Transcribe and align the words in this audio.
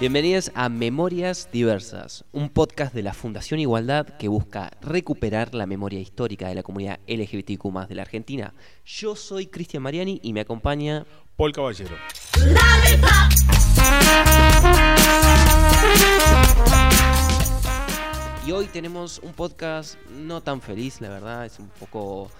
Bienvenidos 0.00 0.52
a 0.54 0.68
Memorias 0.68 1.48
Diversas, 1.50 2.24
un 2.30 2.50
podcast 2.50 2.94
de 2.94 3.02
la 3.02 3.12
Fundación 3.12 3.58
Igualdad 3.58 4.06
que 4.06 4.28
busca 4.28 4.70
recuperar 4.80 5.56
la 5.56 5.66
memoria 5.66 5.98
histórica 5.98 6.46
de 6.46 6.54
la 6.54 6.62
comunidad 6.62 7.00
LGBTQ 7.08 7.88
de 7.88 7.94
la 7.96 8.02
Argentina. 8.02 8.54
Yo 8.86 9.16
soy 9.16 9.48
Cristian 9.48 9.82
Mariani 9.82 10.20
y 10.22 10.32
me 10.32 10.42
acompaña 10.42 11.04
Paul 11.36 11.52
Caballero. 11.52 11.96
Y 18.46 18.52
hoy 18.52 18.66
tenemos 18.66 19.18
un 19.24 19.32
podcast 19.32 19.96
no 20.10 20.40
tan 20.40 20.60
feliz, 20.60 21.00
la 21.00 21.08
verdad, 21.08 21.44
es 21.44 21.58
un 21.58 21.70
poco, 21.70 22.30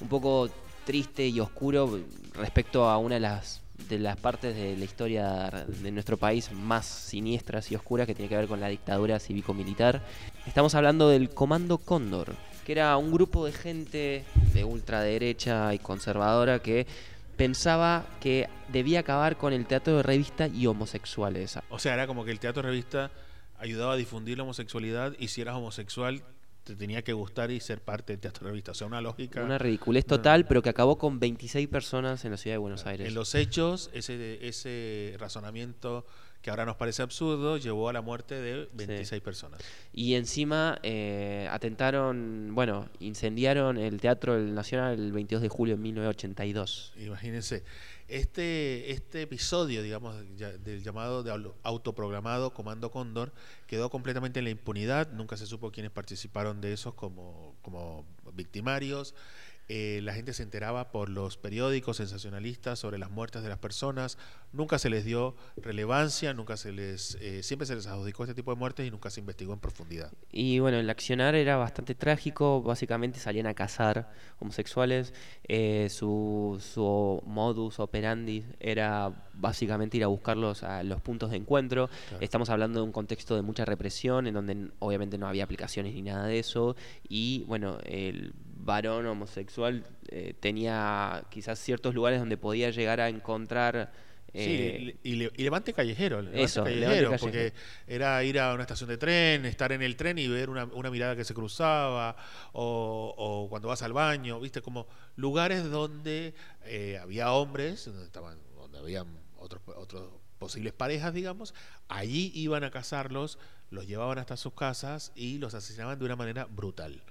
un 0.00 0.06
poco 0.06 0.48
triste 0.84 1.26
y 1.26 1.40
oscuro 1.40 1.98
respecto 2.34 2.88
a 2.88 2.96
una 2.96 3.16
de 3.16 3.22
las 3.22 3.60
de 3.88 3.98
las 3.98 4.16
partes 4.16 4.54
de 4.54 4.76
la 4.76 4.84
historia 4.84 5.64
de 5.66 5.90
nuestro 5.90 6.16
país 6.16 6.52
más 6.52 6.86
siniestras 6.86 7.70
y 7.72 7.76
oscuras 7.76 8.06
que 8.06 8.14
tiene 8.14 8.28
que 8.28 8.36
ver 8.36 8.46
con 8.46 8.60
la 8.60 8.68
dictadura 8.68 9.18
cívico-militar. 9.18 10.02
Estamos 10.46 10.74
hablando 10.74 11.08
del 11.08 11.30
Comando 11.30 11.78
Cóndor, 11.78 12.34
que 12.66 12.72
era 12.72 12.96
un 12.96 13.10
grupo 13.10 13.46
de 13.46 13.52
gente 13.52 14.24
de 14.52 14.64
ultraderecha 14.64 15.72
y 15.74 15.78
conservadora 15.78 16.58
que 16.58 16.86
pensaba 17.36 18.04
que 18.20 18.48
debía 18.68 19.00
acabar 19.00 19.36
con 19.36 19.52
el 19.52 19.66
teatro 19.66 19.96
de 19.96 20.02
revista 20.02 20.48
y 20.48 20.66
homosexuales. 20.66 21.58
O 21.70 21.78
sea, 21.78 21.94
era 21.94 22.06
como 22.06 22.24
que 22.24 22.30
el 22.30 22.40
teatro 22.40 22.62
de 22.62 22.68
revista 22.68 23.10
ayudaba 23.58 23.94
a 23.94 23.96
difundir 23.96 24.36
la 24.36 24.44
homosexualidad 24.44 25.14
y 25.18 25.28
si 25.28 25.40
eras 25.40 25.56
homosexual 25.56 26.22
te 26.68 26.76
tenía 26.76 27.02
que 27.02 27.14
gustar 27.14 27.50
y 27.50 27.60
ser 27.60 27.80
parte 27.80 28.12
del 28.12 28.20
teatro 28.20 28.44
de 28.44 28.50
revista. 28.50 28.72
O 28.72 28.74
sea, 28.74 28.86
una 28.86 29.00
lógica. 29.00 29.42
Una 29.42 29.56
ridiculez 29.56 30.04
total, 30.04 30.46
pero 30.46 30.60
que 30.60 30.68
acabó 30.68 30.98
con 30.98 31.18
26 31.18 31.66
personas 31.68 32.24
en 32.26 32.32
la 32.32 32.36
ciudad 32.36 32.54
de 32.54 32.58
Buenos 32.58 32.84
Aires. 32.84 33.08
En 33.08 33.14
los 33.14 33.34
hechos, 33.34 33.88
ese, 33.94 34.46
ese 34.46 35.16
razonamiento 35.18 36.04
que 36.42 36.50
ahora 36.50 36.66
nos 36.66 36.76
parece 36.76 37.02
absurdo, 37.02 37.56
llevó 37.56 37.88
a 37.88 37.92
la 37.92 38.02
muerte 38.02 38.34
de 38.34 38.68
26 38.74 39.22
personas. 39.22 39.60
Y 39.92 40.14
encima 40.14 40.78
eh, 40.82 41.48
atentaron, 41.50 42.50
bueno, 42.54 42.88
incendiaron 43.00 43.78
el 43.78 44.00
Teatro 44.00 44.38
Nacional 44.38 44.94
el 44.94 45.12
22 45.12 45.42
de 45.42 45.48
julio 45.48 45.76
de 45.76 45.82
1982. 45.82 46.92
Imagínense. 46.98 47.64
Este, 48.08 48.90
este 48.90 49.20
episodio, 49.20 49.82
digamos, 49.82 50.16
del 50.38 50.82
llamado 50.82 51.22
de 51.22 51.52
autoprogramado 51.62 52.54
Comando 52.54 52.90
Cóndor 52.90 53.34
quedó 53.66 53.90
completamente 53.90 54.38
en 54.38 54.46
la 54.46 54.50
impunidad, 54.50 55.12
nunca 55.12 55.36
se 55.36 55.44
supo 55.44 55.70
quiénes 55.70 55.92
participaron 55.92 56.62
de 56.62 56.72
esos 56.72 56.94
como, 56.94 57.54
como 57.60 58.06
victimarios. 58.32 59.14
Eh, 59.68 60.00
la 60.02 60.14
gente 60.14 60.32
se 60.32 60.42
enteraba 60.42 60.90
por 60.90 61.10
los 61.10 61.36
periódicos 61.36 61.98
sensacionalistas 61.98 62.78
sobre 62.78 62.98
las 62.98 63.10
muertes 63.10 63.42
de 63.42 63.50
las 63.50 63.58
personas, 63.58 64.16
nunca 64.52 64.78
se 64.78 64.88
les 64.88 65.04
dio 65.04 65.36
relevancia, 65.56 66.32
nunca 66.32 66.56
se 66.56 66.72
les, 66.72 67.16
eh, 67.20 67.42
siempre 67.42 67.66
se 67.66 67.74
les 67.74 67.86
adjudicó 67.86 68.24
este 68.24 68.34
tipo 68.34 68.50
de 68.50 68.58
muertes 68.58 68.86
y 68.86 68.90
nunca 68.90 69.10
se 69.10 69.20
investigó 69.20 69.52
en 69.52 69.60
profundidad. 69.60 70.10
Y 70.32 70.58
bueno, 70.60 70.78
el 70.78 70.88
accionar 70.88 71.34
era 71.34 71.56
bastante 71.56 71.94
trágico, 71.94 72.62
básicamente 72.62 73.18
salían 73.18 73.46
a 73.46 73.52
cazar 73.52 74.10
homosexuales, 74.38 75.12
eh, 75.44 75.88
su, 75.90 76.58
su 76.60 77.22
modus 77.26 77.78
operandi 77.78 78.44
era 78.60 79.28
básicamente 79.34 79.98
ir 79.98 80.04
a 80.04 80.08
buscarlos 80.08 80.62
a 80.62 80.82
los 80.82 81.00
puntos 81.00 81.30
de 81.30 81.36
encuentro. 81.36 81.90
Estamos 82.20 82.48
hablando 82.50 82.80
de 82.80 82.86
un 82.86 82.92
contexto 82.92 83.36
de 83.36 83.42
mucha 83.42 83.64
represión, 83.64 84.26
en 84.26 84.34
donde 84.34 84.70
obviamente 84.78 85.18
no 85.18 85.28
había 85.28 85.44
aplicaciones 85.44 85.94
ni 85.94 86.02
nada 86.02 86.26
de 86.26 86.38
eso, 86.38 86.74
y 87.08 87.44
bueno, 87.46 87.78
el 87.84 88.32
varón 88.68 89.06
homosexual 89.06 89.84
eh, 90.08 90.34
tenía 90.38 91.24
quizás 91.30 91.58
ciertos 91.58 91.94
lugares 91.94 92.20
donde 92.20 92.36
podía 92.36 92.70
llegar 92.70 93.00
a 93.00 93.08
encontrar... 93.08 93.90
sí, 94.32 94.94
y, 95.02 95.16
levante 95.42 95.72
callejero, 95.72 96.20
eso, 96.34 96.62
callejero, 96.62 97.16
porque 97.18 97.54
era 97.86 98.22
ir 98.22 98.38
a 98.38 98.52
una 98.52 98.64
estación 98.64 98.90
de 98.90 98.98
tren, 98.98 99.46
estar 99.46 99.72
en 99.72 99.80
el 99.80 99.96
tren 99.96 100.18
y 100.18 100.28
ver 100.28 100.50
una, 100.50 100.66
mirada 100.90 101.16
que 101.16 101.24
se 101.24 101.32
cruzaba, 101.32 102.14
o, 102.52 103.46
cuando 103.48 103.68
vas 103.68 103.82
al 103.82 103.94
baño, 103.94 104.38
viste, 104.38 104.60
como 104.60 104.86
lugares 105.16 105.70
donde 105.70 106.34
eh, 106.66 106.98
había 107.00 107.32
hombres, 107.32 107.86
donde 107.86 108.04
estaban, 108.04 108.38
donde 108.54 108.78
habían 108.78 109.06
otros, 109.38 109.62
otros 109.76 110.10
posibles 110.38 110.74
parejas, 110.74 111.14
digamos, 111.14 111.54
allí 111.88 112.30
iban 112.34 112.64
a 112.64 112.70
casarlos, 112.70 113.38
los 113.70 113.86
llevaban 113.86 114.18
hasta 114.18 114.36
sus 114.36 114.52
casas 114.52 115.12
y 115.14 115.38
los 115.38 115.54
asesinaban 115.54 115.98
de 115.98 116.04
una 116.04 116.16
manera 116.16 116.44
brutal. 116.44 117.02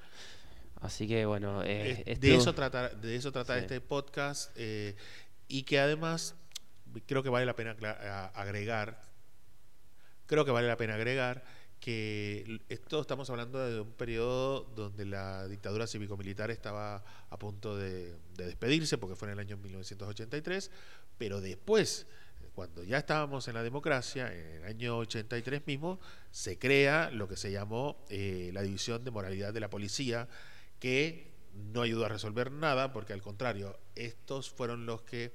Así 0.82 1.08
que 1.08 1.26
bueno, 1.26 1.64
eh, 1.64 2.18
de, 2.20 2.36
eso 2.36 2.54
trata, 2.54 2.90
de 2.90 3.16
eso 3.16 3.32
trata 3.32 3.58
este 3.58 3.82
podcast 3.82 4.52
eh, 4.56 4.96
y 5.48 5.64
que 5.64 5.80
además 5.80 6.36
creo 7.06 7.24
que 7.24 7.30
vale 7.30 7.46
la 7.46 7.56
pena 7.56 7.72
agregar, 8.36 9.02
creo 10.28 10.46
que 10.46 10.52
vale 10.52 10.68
la 10.68 10.78
pena 10.78 10.96
agregar 10.96 11.44
que 11.80 12.60
esto 12.70 13.02
estamos 13.02 13.30
hablando 13.30 13.60
de 13.60 13.82
un 13.82 13.92
periodo 13.92 14.62
donde 14.76 15.06
la 15.06 15.48
dictadura 15.48 15.86
cívico-militar 15.86 16.50
estaba 16.52 17.04
a 17.30 17.38
punto 17.38 17.78
de, 17.78 18.16
de, 18.36 18.46
despedirse, 18.46 18.98
porque 18.98 19.16
fue 19.16 19.28
en 19.28 19.34
el 19.34 19.40
año 19.40 19.58
1983, 19.58 20.72
pero 21.18 21.42
después, 21.42 22.08
cuando 22.56 22.84
ya 22.84 22.98
estábamos 22.98 23.48
en 23.48 23.54
la 23.54 23.64
democracia, 23.64 24.34
en 24.34 24.64
el 24.64 24.66
año 24.66 24.98
83 24.98 25.66
mismo, 25.68 26.00
se 26.32 26.58
crea 26.58 27.12
lo 27.12 27.28
que 27.28 27.38
se 27.38 27.52
llamó 27.52 28.04
eh, 28.10 28.50
la 28.54 28.62
División 28.64 29.04
de 29.04 29.12
Moralidad 29.12 29.54
de 29.54 29.60
la 29.60 29.70
Policía, 29.70 30.28
que 30.80 31.28
no 31.54 31.82
ayudó 31.82 32.06
a 32.06 32.10
resolver 32.10 32.52
nada, 32.52 32.94
porque 32.94 33.14
al 33.14 33.22
contrario, 33.22 33.80
estos 33.96 34.50
fueron 34.50 34.86
los 34.86 35.02
que 35.02 35.34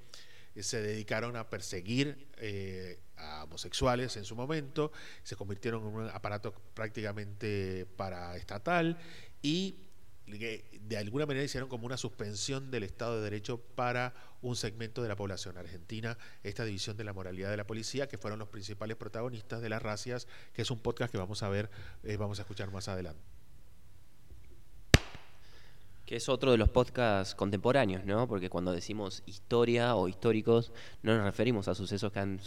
se 0.61 0.83
dedicaron 0.83 1.37
a 1.37 1.49
perseguir 1.49 2.29
eh, 2.37 3.01
a 3.17 3.45
homosexuales 3.45 4.17
en 4.17 4.25
su 4.25 4.37
momento, 4.37 4.93
se 5.23 5.37
convirtieron 5.37 5.83
en 5.83 5.95
un 5.95 6.09
aparato 6.11 6.53
prácticamente 6.75 7.87
paraestatal 7.97 8.99
y 9.41 9.89
de 10.27 10.97
alguna 10.97 11.27
manera 11.27 11.45
hicieron 11.45 11.69
como 11.69 11.85
una 11.85 11.97
suspensión 11.97 12.71
del 12.71 12.85
Estado 12.85 13.17
de 13.17 13.25
Derecho 13.25 13.59
para 13.59 14.15
un 14.41 14.57
segmento 14.57 15.03
de 15.03 15.09
la 15.09 15.17
población 15.17 15.59
argentina, 15.59 16.17
esta 16.43 16.65
división 16.65 16.97
de 16.97 17.05
la 17.05 17.13
moralidad 17.13 17.51
de 17.51 17.57
la 17.57 17.67
policía, 17.67 18.09
que 18.09 18.19
fueron 18.19 18.39
los 18.39 18.49
principales 18.49 18.97
protagonistas 18.97 19.61
de 19.61 19.69
las 19.69 19.83
racias, 19.83 20.29
que 20.53 20.63
es 20.63 20.71
un 20.71 20.79
podcast 20.79 21.11
que 21.11 21.19
vamos 21.19 21.43
a 21.43 21.49
ver, 21.49 21.71
eh, 22.03 22.17
vamos 22.17 22.39
a 22.39 22.43
escuchar 22.43 22.71
más 22.71 22.89
adelante 22.89 23.32
es 26.17 26.29
otro 26.29 26.51
de 26.51 26.59
los 26.59 26.69
podcasts 26.69 27.35
contemporáneos, 27.35 28.05
¿no? 28.05 28.29
Porque 28.29 28.51
cuando 28.51 28.73
decimos 28.73 29.23
historia 29.25 29.97
o 29.97 30.09
históricos, 30.09 30.71
no 31.03 31.17
nos 31.17 31.25
referimos 31.25 31.69
a 31.69 31.75
sucesos 31.75 32.13
que 32.13 32.19
han 32.19 32.39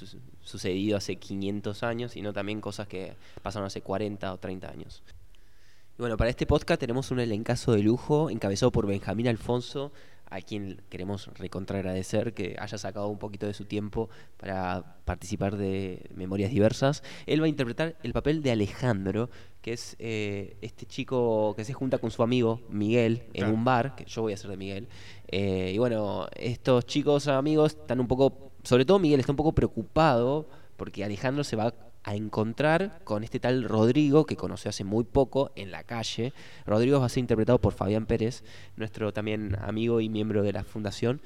sucedido 0.42 0.98
hace 0.98 1.16
500 1.16 1.81
años, 1.81 2.12
sino 2.12 2.31
también 2.31 2.62
cosas 2.62 2.88
que 2.88 3.16
pasaron 3.42 3.66
hace 3.66 3.81
40 3.81 4.34
o 4.34 4.38
30 4.38 4.70
años. 4.70 5.04
Y 5.98 6.02
bueno, 6.02 6.16
para 6.16 6.30
este 6.30 6.46
podcast 6.46 6.80
tenemos 6.80 7.09
un 7.09 7.20
elencazo 7.20 7.72
de 7.72 7.81
lujo 7.81 8.30
encabezado 8.30 8.72
por 8.72 8.86
Benjamín 8.86 9.28
Alfonso, 9.28 9.92
a 10.30 10.41
quien 10.41 10.81
queremos 10.90 11.28
recontra 11.36 11.78
agradecer 11.78 12.34
que 12.34 12.56
haya 12.59 12.78
sacado 12.78 13.08
un 13.08 13.19
poquito 13.19 13.46
de 13.46 13.53
su 13.53 13.66
tiempo 13.66 14.09
para 14.38 14.97
participar 15.06 15.56
de 15.56 16.09
Memorias 16.16 16.52
Diversas. 16.52 17.03
Él 17.25 17.41
va 17.41 17.46
a 17.46 17.50
interpretar 17.50 17.96
el 18.03 18.13
papel 18.13 18.41
de 18.41 18.52
Alejandro, 18.52 19.30
que 19.62 19.74
es 19.74 19.96
eh, 20.00 20.58
este 20.62 20.86
chico 20.86 21.53
que 21.56 21.63
se 21.63 21.74
junta 21.74 21.97
con 21.97 22.12
su 22.12 22.24
amigo 22.24 22.62
Miguel 22.69 23.24
en 23.34 23.47
un 23.47 23.63
bar, 23.63 23.96
que 23.96 24.06
yo 24.06 24.24
voy 24.24 24.34
a 24.34 24.38
ser 24.38 24.52
de 24.52 24.58
Miguel. 24.58 24.88
Eh, 25.28 25.72
y 25.74 25.78
bueno, 25.78 26.28
estos 26.36 26.86
chicos 26.86 27.28
amigos 27.28 27.78
están 27.80 28.00
un 28.00 28.07
poco, 28.07 28.52
sobre 28.63 28.86
todo 28.86 29.00
Miguel 29.00 29.19
está 29.19 29.31
un 29.31 29.38
poco 29.38 29.53
preocupado 29.53 30.47
porque 30.78 31.03
Alejandro 31.03 31.44
se 31.44 31.56
va 31.56 31.74
a 32.06 32.16
encontrar 32.16 33.02
con 33.04 33.24
este 33.24 33.40
tal 33.40 33.64
Rodrigo 33.64 34.28
que 34.28 34.36
conoció 34.36 34.70
hace 34.70 34.84
muy 34.84 35.06
poco 35.06 35.52
en 35.56 35.72
la 35.72 35.84
calle. 35.84 36.34
Rodrigo 36.68 37.00
va 37.00 37.08
a 37.08 37.10
ser 37.10 37.22
interpretado 37.22 37.60
por 37.60 37.74
Fabián 37.74 38.06
Pérez, 38.06 38.44
nuestro 38.78 39.12
también 39.12 39.58
amigo 39.60 40.00
y 40.00 40.07
miembro 40.07 40.44
de 40.44 40.54
la 40.54 40.63
fundación. 40.63 41.19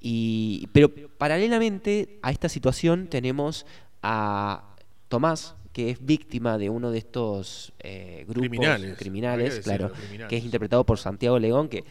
Y, 0.00 0.68
pero 0.72 0.90
paralelamente 1.18 2.18
a 2.22 2.30
esta 2.30 2.48
situación 2.48 3.08
tenemos 3.08 3.66
a 4.02 4.74
Tomás, 5.08 5.54
que 5.74 5.90
es 5.90 6.02
víctima 6.02 6.56
de 6.56 6.70
uno 6.70 6.90
de 6.90 6.98
estos 6.98 7.74
eh, 7.80 8.24
grupos 8.26 8.48
criminales, 8.96 9.60
claro, 9.60 9.92
que 10.30 10.38
es 10.38 10.44
interpretado 10.44 10.84
por 10.84 10.98
Santiago 10.98 11.38
León, 11.38 11.68
que 11.68 11.84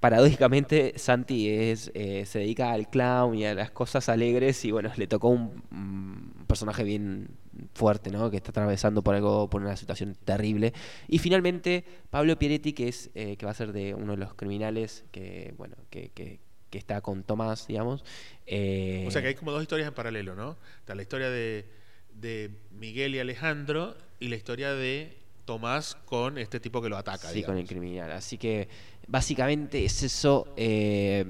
paradójicamente 0.00 0.94
Santi 0.96 1.48
es, 1.48 1.92
eh, 1.94 2.24
se 2.26 2.40
dedica 2.40 2.72
al 2.72 2.88
clown 2.88 3.36
y 3.36 3.44
a 3.44 3.54
las 3.54 3.70
cosas 3.70 4.08
alegres 4.08 4.64
y 4.64 4.72
bueno, 4.72 4.90
le 4.96 5.06
tocó 5.06 5.28
un, 5.28 6.32
personaje 6.46 6.82
bien 6.82 7.28
fuerte, 7.74 8.10
¿no? 8.10 8.30
Que 8.30 8.36
está 8.36 8.50
atravesando 8.50 9.02
por 9.02 9.14
algo, 9.14 9.48
por 9.50 9.62
una 9.62 9.76
situación 9.76 10.16
terrible. 10.24 10.72
Y 11.08 11.18
finalmente 11.18 11.84
Pablo 12.10 12.38
Pieretti, 12.38 12.72
que 12.72 12.88
es 12.88 13.10
eh, 13.14 13.36
que 13.36 13.46
va 13.46 13.52
a 13.52 13.54
ser 13.54 13.72
de 13.72 13.94
uno 13.94 14.12
de 14.12 14.18
los 14.18 14.34
criminales 14.34 15.04
que 15.10 15.54
bueno 15.56 15.76
que, 15.90 16.10
que, 16.10 16.40
está 16.72 17.00
con 17.00 17.24
Tomás, 17.24 17.66
digamos. 17.66 18.04
Eh, 18.46 19.04
o 19.06 19.10
sea 19.10 19.22
que 19.22 19.28
hay 19.28 19.34
como 19.34 19.50
dos 19.50 19.62
historias 19.62 19.88
en 19.88 19.94
paralelo, 19.94 20.36
¿no? 20.36 20.56
Está 20.78 20.94
la 20.94 21.02
historia 21.02 21.28
de, 21.28 21.66
de 22.14 22.50
Miguel 22.70 23.14
y 23.16 23.18
Alejandro 23.18 23.96
y 24.20 24.28
la 24.28 24.36
historia 24.36 24.72
de 24.72 25.18
Tomás 25.44 25.96
con 26.04 26.38
este 26.38 26.60
tipo 26.60 26.80
que 26.80 26.88
lo 26.88 26.96
ataca. 26.96 27.28
Sí, 27.30 27.42
con 27.42 27.58
el 27.58 27.66
criminal. 27.66 28.12
Así 28.12 28.38
que 28.38 28.68
básicamente 29.08 29.84
es 29.84 30.04
eso. 30.04 30.54
Eh, 30.56 31.24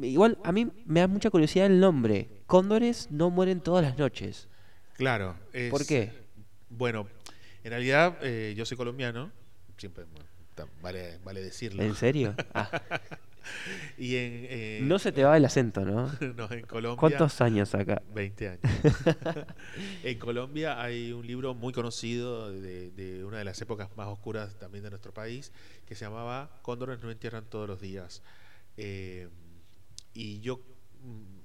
igual 0.00 0.38
a 0.42 0.52
mí 0.52 0.68
me 0.86 1.00
da 1.00 1.06
mucha 1.06 1.28
curiosidad 1.28 1.66
el 1.66 1.80
nombre. 1.80 2.28
Cóndores 2.46 3.10
no 3.10 3.28
mueren 3.28 3.60
todas 3.60 3.84
las 3.84 3.98
noches. 3.98 4.48
Claro. 4.98 5.36
¿Por 5.70 5.86
qué? 5.86 6.12
Bueno, 6.68 7.08
en 7.64 7.70
realidad 7.70 8.18
eh, 8.20 8.52
yo 8.56 8.66
soy 8.66 8.76
colombiano, 8.76 9.32
siempre 9.78 10.04
vale, 10.82 11.18
vale 11.24 11.42
decirlo. 11.42 11.82
¿En 11.82 11.94
serio? 11.94 12.34
Ah. 12.54 12.70
y 13.96 14.16
en, 14.16 14.88
no 14.88 14.98
se 14.98 15.10
te 15.10 15.24
va 15.24 15.34
el 15.34 15.44
acento, 15.44 15.82
¿no? 15.82 16.12
no, 16.36 16.50
en 16.50 16.66
Colombia. 16.66 16.98
¿Cuántos 16.98 17.40
años 17.40 17.74
acá? 17.74 18.02
20 18.12 18.48
años. 18.48 18.60
en 20.02 20.18
Colombia 20.18 20.82
hay 20.82 21.12
un 21.12 21.26
libro 21.26 21.54
muy 21.54 21.72
conocido 21.72 22.52
de, 22.52 22.90
de, 22.90 23.24
una 23.24 23.38
de 23.38 23.44
las 23.44 23.58
épocas 23.62 23.88
más 23.96 24.08
oscuras 24.08 24.58
también 24.58 24.84
de 24.84 24.90
nuestro 24.90 25.14
país 25.14 25.50
que 25.86 25.94
se 25.94 26.04
llamaba 26.04 26.58
Cóndores 26.60 27.00
no 27.00 27.10
entierran 27.10 27.46
todos 27.46 27.66
los 27.66 27.80
días. 27.80 28.22
Eh, 28.76 29.28
y 30.12 30.40
yo 30.40 30.60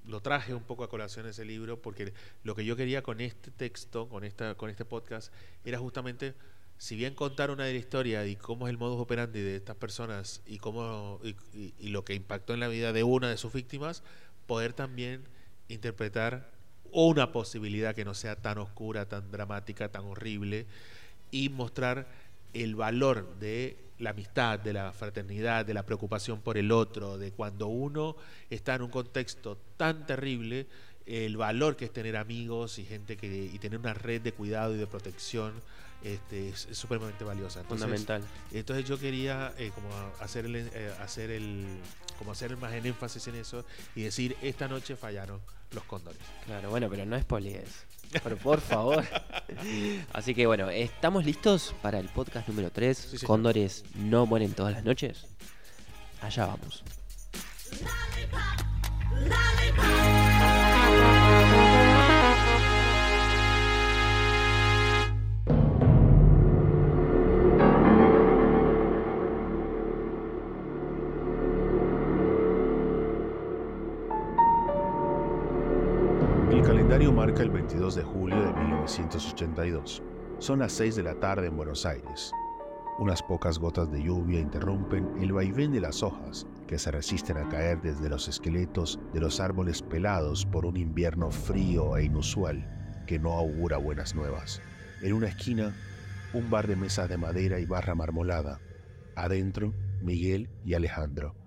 lo 0.05 0.21
traje 0.21 0.53
un 0.53 0.63
poco 0.63 0.83
a 0.83 0.89
colación 0.89 1.27
ese 1.27 1.45
libro 1.45 1.81
porque 1.81 2.13
lo 2.43 2.55
que 2.55 2.65
yo 2.65 2.75
quería 2.75 3.03
con 3.03 3.21
este 3.21 3.51
texto, 3.51 4.09
con, 4.09 4.23
esta, 4.23 4.55
con 4.55 4.69
este 4.69 4.85
podcast, 4.85 5.33
era 5.63 5.79
justamente, 5.79 6.33
si 6.77 6.95
bien 6.95 7.15
contar 7.15 7.51
una 7.51 7.65
de 7.65 7.73
la 7.73 7.79
historia 7.79 8.25
y 8.25 8.35
cómo 8.35 8.67
es 8.67 8.71
el 8.71 8.77
modus 8.77 8.99
operandi 8.99 9.41
de 9.41 9.55
estas 9.55 9.75
personas 9.75 10.41
y, 10.45 10.57
cómo, 10.57 11.19
y, 11.53 11.89
lo 11.89 12.03
que 12.03 12.15
impactó 12.15 12.53
en 12.53 12.59
la 12.59 12.67
vida 12.67 12.91
de 12.91 13.03
una 13.03 13.29
de 13.29 13.37
sus 13.37 13.53
víctimas, 13.53 14.03
poder 14.47 14.73
también 14.73 15.23
interpretar 15.69 16.51
una 16.91 17.31
posibilidad 17.31 17.95
que 17.95 18.05
no 18.05 18.13
sea 18.13 18.35
tan 18.35 18.57
oscura, 18.57 19.07
tan 19.07 19.31
dramática, 19.31 19.89
tan 19.89 20.05
horrible 20.05 20.67
y 21.31 21.49
mostrar 21.49 22.07
el 22.53 22.75
valor 22.75 23.39
de 23.39 23.77
la 24.03 24.11
amistad, 24.11 24.59
de 24.59 24.73
la 24.73 24.91
fraternidad, 24.91 25.65
de 25.65 25.73
la 25.73 25.85
preocupación 25.85 26.41
por 26.41 26.57
el 26.57 26.71
otro, 26.71 27.17
de 27.17 27.31
cuando 27.31 27.67
uno 27.67 28.15
está 28.49 28.75
en 28.75 28.83
un 28.83 28.89
contexto 28.89 29.57
tan 29.77 30.05
terrible, 30.05 30.67
el 31.05 31.35
valor 31.35 31.75
que 31.75 31.85
es 31.85 31.93
tener 31.93 32.15
amigos 32.15 32.79
y 32.79 32.85
gente 32.85 33.17
que 33.17 33.27
y 33.27 33.59
tener 33.59 33.79
una 33.79 33.93
red 33.93 34.21
de 34.21 34.31
cuidado 34.31 34.73
y 34.73 34.77
de 34.77 34.87
protección 34.87 35.53
este, 36.03 36.49
es, 36.49 36.67
supremamente 36.71 37.23
valiosa. 37.23 37.63
Fundamental. 37.63 38.21
Entonces 38.51 38.85
yo 38.87 38.99
quería 38.99 39.53
eh, 39.57 39.71
como 39.73 39.89
hacer 40.19 40.45
el, 40.45 40.55
eh, 40.55 40.93
hacer 41.01 41.31
el 41.31 41.65
como 42.17 42.31
hacer 42.31 42.55
más 42.57 42.73
en 42.73 42.85
énfasis 42.85 43.27
en 43.27 43.35
eso 43.35 43.65
y 43.95 44.03
decir 44.03 44.37
esta 44.41 44.67
noche 44.67 44.95
fallaron 44.95 45.41
los 45.71 45.83
cóndores. 45.85 46.21
Claro, 46.45 46.69
bueno, 46.69 46.89
pero 46.89 47.05
no 47.05 47.15
es 47.15 47.25
polies. 47.25 47.85
Pero 48.21 48.37
por 48.37 48.61
favor. 48.61 49.03
Así 50.13 50.35
que 50.35 50.45
bueno, 50.45 50.69
¿estamos 50.69 51.25
listos 51.25 51.73
para 51.81 51.99
el 51.99 52.09
podcast 52.09 52.47
número 52.47 52.69
3? 52.71 53.23
Cóndores 53.25 53.83
no 53.95 54.25
mueren 54.25 54.53
todas 54.53 54.73
las 54.73 54.83
noches. 54.83 55.25
Allá 56.21 56.45
vamos. 56.45 56.83
Marca 77.13 77.43
el 77.43 77.51
22 77.51 77.95
de 77.95 78.03
julio 78.03 78.41
de 78.41 78.53
1982. 78.53 80.01
Son 80.39 80.59
las 80.59 80.71
6 80.73 80.95
de 80.95 81.03
la 81.03 81.15
tarde 81.15 81.47
en 81.47 81.55
Buenos 81.55 81.85
Aires. 81.85 82.31
Unas 82.99 83.21
pocas 83.21 83.59
gotas 83.59 83.91
de 83.91 84.01
lluvia 84.01 84.39
interrumpen 84.39 85.09
el 85.21 85.31
vaivén 85.31 85.71
de 85.71 85.79
las 85.79 86.03
hojas 86.03 86.47
que 86.67 86.77
se 86.77 86.91
resisten 86.91 87.37
a 87.37 87.47
caer 87.47 87.81
desde 87.81 88.09
los 88.09 88.27
esqueletos 88.27 88.99
de 89.13 89.19
los 89.19 89.39
árboles 89.39 89.81
pelados 89.81 90.45
por 90.45 90.65
un 90.65 90.77
invierno 90.77 91.31
frío 91.31 91.97
e 91.97 92.05
inusual 92.05 93.03
que 93.07 93.19
no 93.19 93.33
augura 93.33 93.77
buenas 93.77 94.15
nuevas. 94.15 94.61
En 95.01 95.13
una 95.13 95.27
esquina, 95.27 95.75
un 96.33 96.49
bar 96.49 96.67
de 96.67 96.75
mesas 96.75 97.09
de 97.09 97.17
madera 97.17 97.59
y 97.59 97.65
barra 97.65 97.95
marmolada. 97.95 98.59
Adentro, 99.15 99.73
Miguel 100.01 100.49
y 100.65 100.73
Alejandro. 100.73 101.42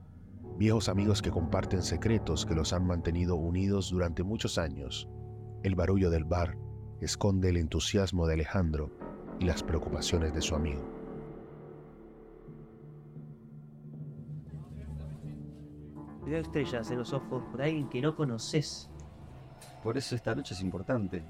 Viejos 0.58 0.88
amigos 0.88 1.20
que 1.23 1.31
comparten 1.31 1.82
secretos 1.82 2.47
que 2.47 2.55
los 2.55 2.73
han 2.73 2.87
mantenido 2.87 3.37
unidos 3.37 3.91
durante 3.91 4.23
muchos 4.23 4.58
años 4.58 5.08
el 5.67 5.75
barullo 5.75 6.11
del 6.11 6.23
bar 6.23 6.56
esconde 7.00 7.49
el 7.49 7.56
entusiasmo 7.56 8.29
de 8.29 8.35
Alejandro 8.35 8.93
y 9.41 9.47
las 9.47 9.64
preocupaciones 9.64 10.32
de 10.32 10.41
su 10.41 10.55
amigo. 10.55 10.81
Veo 16.25 16.38
estrellas 16.38 16.88
en 16.93 16.99
los 16.99 17.12
ojos 17.12 17.43
por 17.50 17.62
alguien 17.62 17.88
que 17.88 18.00
no 18.00 18.14
conoces. 18.14 18.88
Por 19.82 19.99
eso 19.99 20.14
esta 20.14 20.37
noche 20.37 20.55
es 20.55 20.61
importante. 20.61 21.25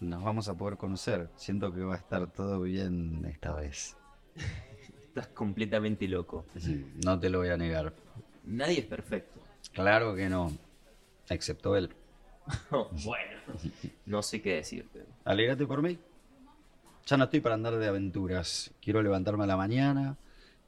Nos 0.00 0.22
vamos 0.22 0.48
a 0.48 0.56
poder 0.56 0.76
conocer. 0.76 1.28
Siento 1.34 1.72
que 1.72 1.82
va 1.82 1.94
a 1.94 1.98
estar 1.98 2.28
todo 2.30 2.60
bien 2.60 3.24
esta 3.24 3.54
vez. 3.54 3.96
Estás 5.04 5.26
completamente 5.28 6.06
loco. 6.06 6.46
no 7.04 7.18
te 7.18 7.28
lo 7.28 7.38
voy 7.38 7.48
a 7.48 7.56
negar. 7.56 7.92
Nadie 8.44 8.80
es 8.80 8.86
perfecto. 8.86 9.40
Claro 9.72 10.14
que 10.14 10.28
no. 10.28 10.52
Excepto 11.28 11.76
él. 11.76 11.90
bueno, 12.70 13.40
no 14.06 14.22
sé 14.22 14.42
qué 14.42 14.56
decirte. 14.56 15.04
Alegrate 15.24 15.66
por 15.66 15.82
mí. 15.82 15.98
Ya 17.06 17.16
no 17.16 17.24
estoy 17.24 17.40
para 17.40 17.54
andar 17.54 17.76
de 17.76 17.86
aventuras. 17.86 18.72
Quiero 18.80 19.02
levantarme 19.02 19.44
a 19.44 19.46
la 19.46 19.56
mañana 19.56 20.16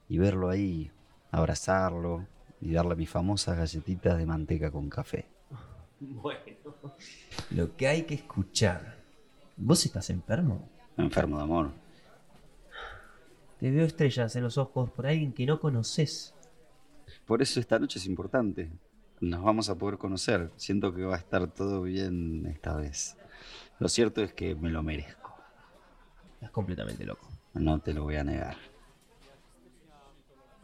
y 0.09 0.17
verlo 0.17 0.49
ahí, 0.49 0.91
abrazarlo 1.31 2.25
y 2.61 2.71
darle 2.71 2.95
mis 2.95 3.09
famosas 3.09 3.57
galletitas 3.57 4.17
de 4.17 4.25
manteca 4.25 4.71
con 4.71 4.89
café. 4.89 5.25
Bueno, 5.99 6.39
lo 7.51 7.75
que 7.75 7.87
hay 7.87 8.03
que 8.03 8.15
escuchar. 8.15 8.97
¿Vos 9.55 9.85
estás 9.85 10.09
enfermo? 10.09 10.67
Enfermo 10.97 11.37
de 11.37 11.43
amor. 11.43 11.71
Te 13.59 13.71
veo 13.71 13.85
estrellas 13.85 14.35
en 14.35 14.43
los 14.43 14.57
ojos 14.57 14.89
por 14.89 15.07
alguien 15.07 15.31
que 15.31 15.45
no 15.45 15.59
conoces. 15.59 16.32
Por 17.25 17.41
eso 17.41 17.59
esta 17.59 17.79
noche 17.79 17.99
es 17.99 18.05
importante 18.05 18.71
nos 19.23 19.41
vamos 19.41 19.69
a 19.69 19.75
poder 19.75 19.97
conocer. 19.97 20.51
Siento 20.57 20.93
que 20.93 21.03
va 21.03 21.15
a 21.15 21.19
estar 21.19 21.47
todo 21.47 21.81
bien 21.81 22.45
esta 22.47 22.75
vez. 22.75 23.15
Lo 23.79 23.87
cierto 23.87 24.21
es 24.21 24.33
que 24.33 24.55
me 24.55 24.69
lo 24.69 24.83
merezco. 24.83 25.33
Estás 26.35 26.51
completamente 26.51 27.05
loco. 27.05 27.27
No 27.53 27.79
te 27.79 27.93
lo 27.93 28.03
voy 28.03 28.17
a 28.17 28.23
negar. 28.23 28.57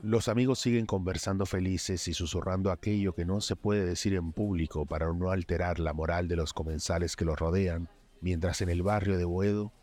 Los 0.01 0.27
amigos 0.27 0.59
siguen 0.59 0.85
conversando 0.85 1.45
felices 1.45 2.07
y 2.07 2.13
susurrando 2.13 2.71
aquello 2.71 3.13
que 3.13 3.25
no 3.25 3.41
se 3.41 3.55
puede 3.55 3.85
decir 3.85 4.13
en 4.13 4.31
público 4.31 4.85
para 4.85 5.11
no 5.11 5.31
alterar 5.31 5.79
la 5.79 5.93
moral 5.93 6.27
de 6.27 6.37
los 6.37 6.53
comensales 6.53 7.17
que 7.17 7.25
los 7.25 7.37
rodean, 7.37 7.89
mientras 8.21 8.61
en 8.61 8.69
el 8.69 8.81
barrio 8.81 9.17
de 9.17 9.25
Boedo 9.25 9.73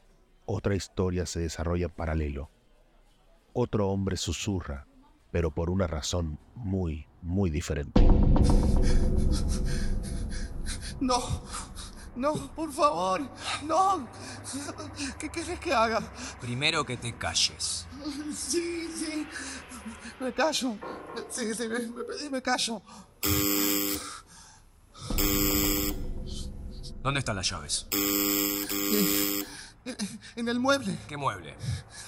otra 0.46 0.74
historia 0.74 1.26
se 1.26 1.40
desarrolla 1.40 1.86
en 1.86 1.92
paralelo. 1.92 2.50
Otro 3.52 3.88
hombre 3.88 4.16
susurra, 4.16 4.86
pero 5.36 5.50
por 5.50 5.68
una 5.68 5.86
razón 5.86 6.38
muy, 6.54 7.06
muy 7.20 7.50
diferente. 7.50 8.00
No, 10.98 11.42
no, 12.16 12.32
por 12.54 12.72
favor, 12.72 13.20
no. 13.64 14.08
¿Qué 15.18 15.28
quieres 15.28 15.60
que 15.60 15.74
haga? 15.74 16.00
Primero 16.40 16.86
que 16.86 16.96
te 16.96 17.12
calles. 17.18 17.86
Sí, 18.34 18.88
sí. 18.96 19.26
Me 20.20 20.32
callo. 20.32 20.78
Sí, 21.28 21.54
sí, 21.54 21.68
me, 21.68 21.80
pedí, 21.80 22.30
me 22.30 22.40
callo. 22.40 22.80
¿Dónde 27.02 27.18
están 27.18 27.36
las 27.36 27.50
llaves? 27.50 27.86
En 30.36 30.48
el 30.48 30.60
mueble. 30.60 30.96
¿Qué 31.08 31.16
mueble? 31.16 31.54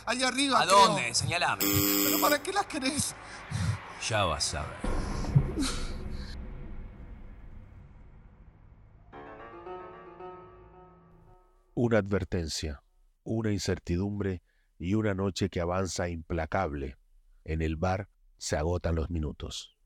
Allá 0.06 0.28
arriba. 0.28 0.60
¿A 0.60 0.66
dónde? 0.66 1.14
Señalame. 1.14 1.62
¿Pero 2.04 2.20
para 2.20 2.42
qué 2.42 2.52
las 2.52 2.66
querés? 2.66 3.14
Ya 4.08 4.24
vas 4.24 4.54
a 4.54 4.62
ver. 4.62 4.78
Una 11.74 11.98
advertencia, 11.98 12.82
una 13.22 13.52
incertidumbre 13.52 14.42
y 14.78 14.94
una 14.94 15.14
noche 15.14 15.48
que 15.48 15.60
avanza 15.60 16.08
implacable. 16.08 16.96
En 17.44 17.62
el 17.62 17.76
bar 17.76 18.08
se 18.36 18.56
agotan 18.56 18.96
los 18.96 19.10
minutos. 19.10 19.77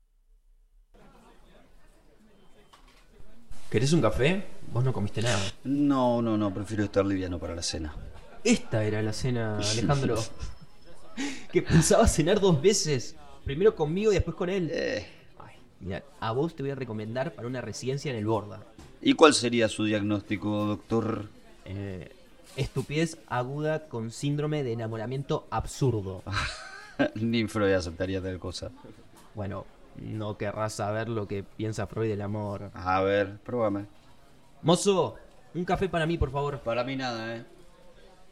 ¿Querés 3.73 3.91
un 3.91 4.01
café? 4.01 4.43
Vos 4.71 4.83
no 4.83 4.93
comiste 4.93 5.23
nada. 5.23 5.39
No, 5.63 6.21
no, 6.21 6.37
no, 6.37 6.53
prefiero 6.53 6.83
estar 6.83 7.03
liviano 7.03 7.39
para 7.39 7.55
la 7.55 7.63
cena. 7.63 7.95
Esta 8.43 8.83
era 8.83 9.01
la 9.01 9.13
cena, 9.13 9.57
Alejandro. 9.71 10.15
que 11.51 11.63
pensaba 11.63 12.07
cenar 12.07 12.39
dos 12.39 12.61
veces. 12.61 13.15
Primero 13.43 13.75
conmigo 13.75 14.11
y 14.11 14.13
después 14.13 14.37
con 14.37 14.51
él. 14.51 14.69
Eh. 14.71 15.07
Ay, 15.39 15.55
mira, 15.79 16.03
a 16.19 16.31
vos 16.33 16.55
te 16.55 16.61
voy 16.61 16.69
a 16.69 16.75
recomendar 16.75 17.33
para 17.33 17.47
una 17.47 17.61
residencia 17.61 18.11
en 18.11 18.17
el 18.17 18.27
Borda. 18.27 18.61
¿Y 19.01 19.15
cuál 19.15 19.33
sería 19.33 19.67
su 19.67 19.85
diagnóstico, 19.85 20.65
doctor? 20.67 21.29
Eh, 21.65 22.11
estupidez 22.55 23.17
aguda 23.25 23.87
con 23.87 24.11
síndrome 24.11 24.61
de 24.61 24.73
enamoramiento 24.73 25.47
absurdo. 25.49 26.21
Ni 27.15 27.47
Freud 27.47 27.73
aceptaría 27.73 28.21
tal 28.21 28.37
cosa. 28.37 28.69
Bueno, 29.33 29.65
no 29.97 30.37
querrás 30.37 30.73
saber 30.73 31.09
lo 31.09 31.27
que 31.27 31.43
piensa 31.43 31.87
Freud 31.87 32.09
del 32.09 32.21
amor. 32.21 32.71
A 32.73 33.01
ver, 33.01 33.37
pruébame. 33.39 33.85
Mozo, 34.61 35.15
Un 35.53 35.65
café 35.65 35.87
para 35.87 36.05
mí, 36.05 36.17
por 36.17 36.31
favor. 36.31 36.59
Para 36.59 36.83
mí 36.83 36.95
nada, 36.95 37.35
¿eh? 37.35 37.45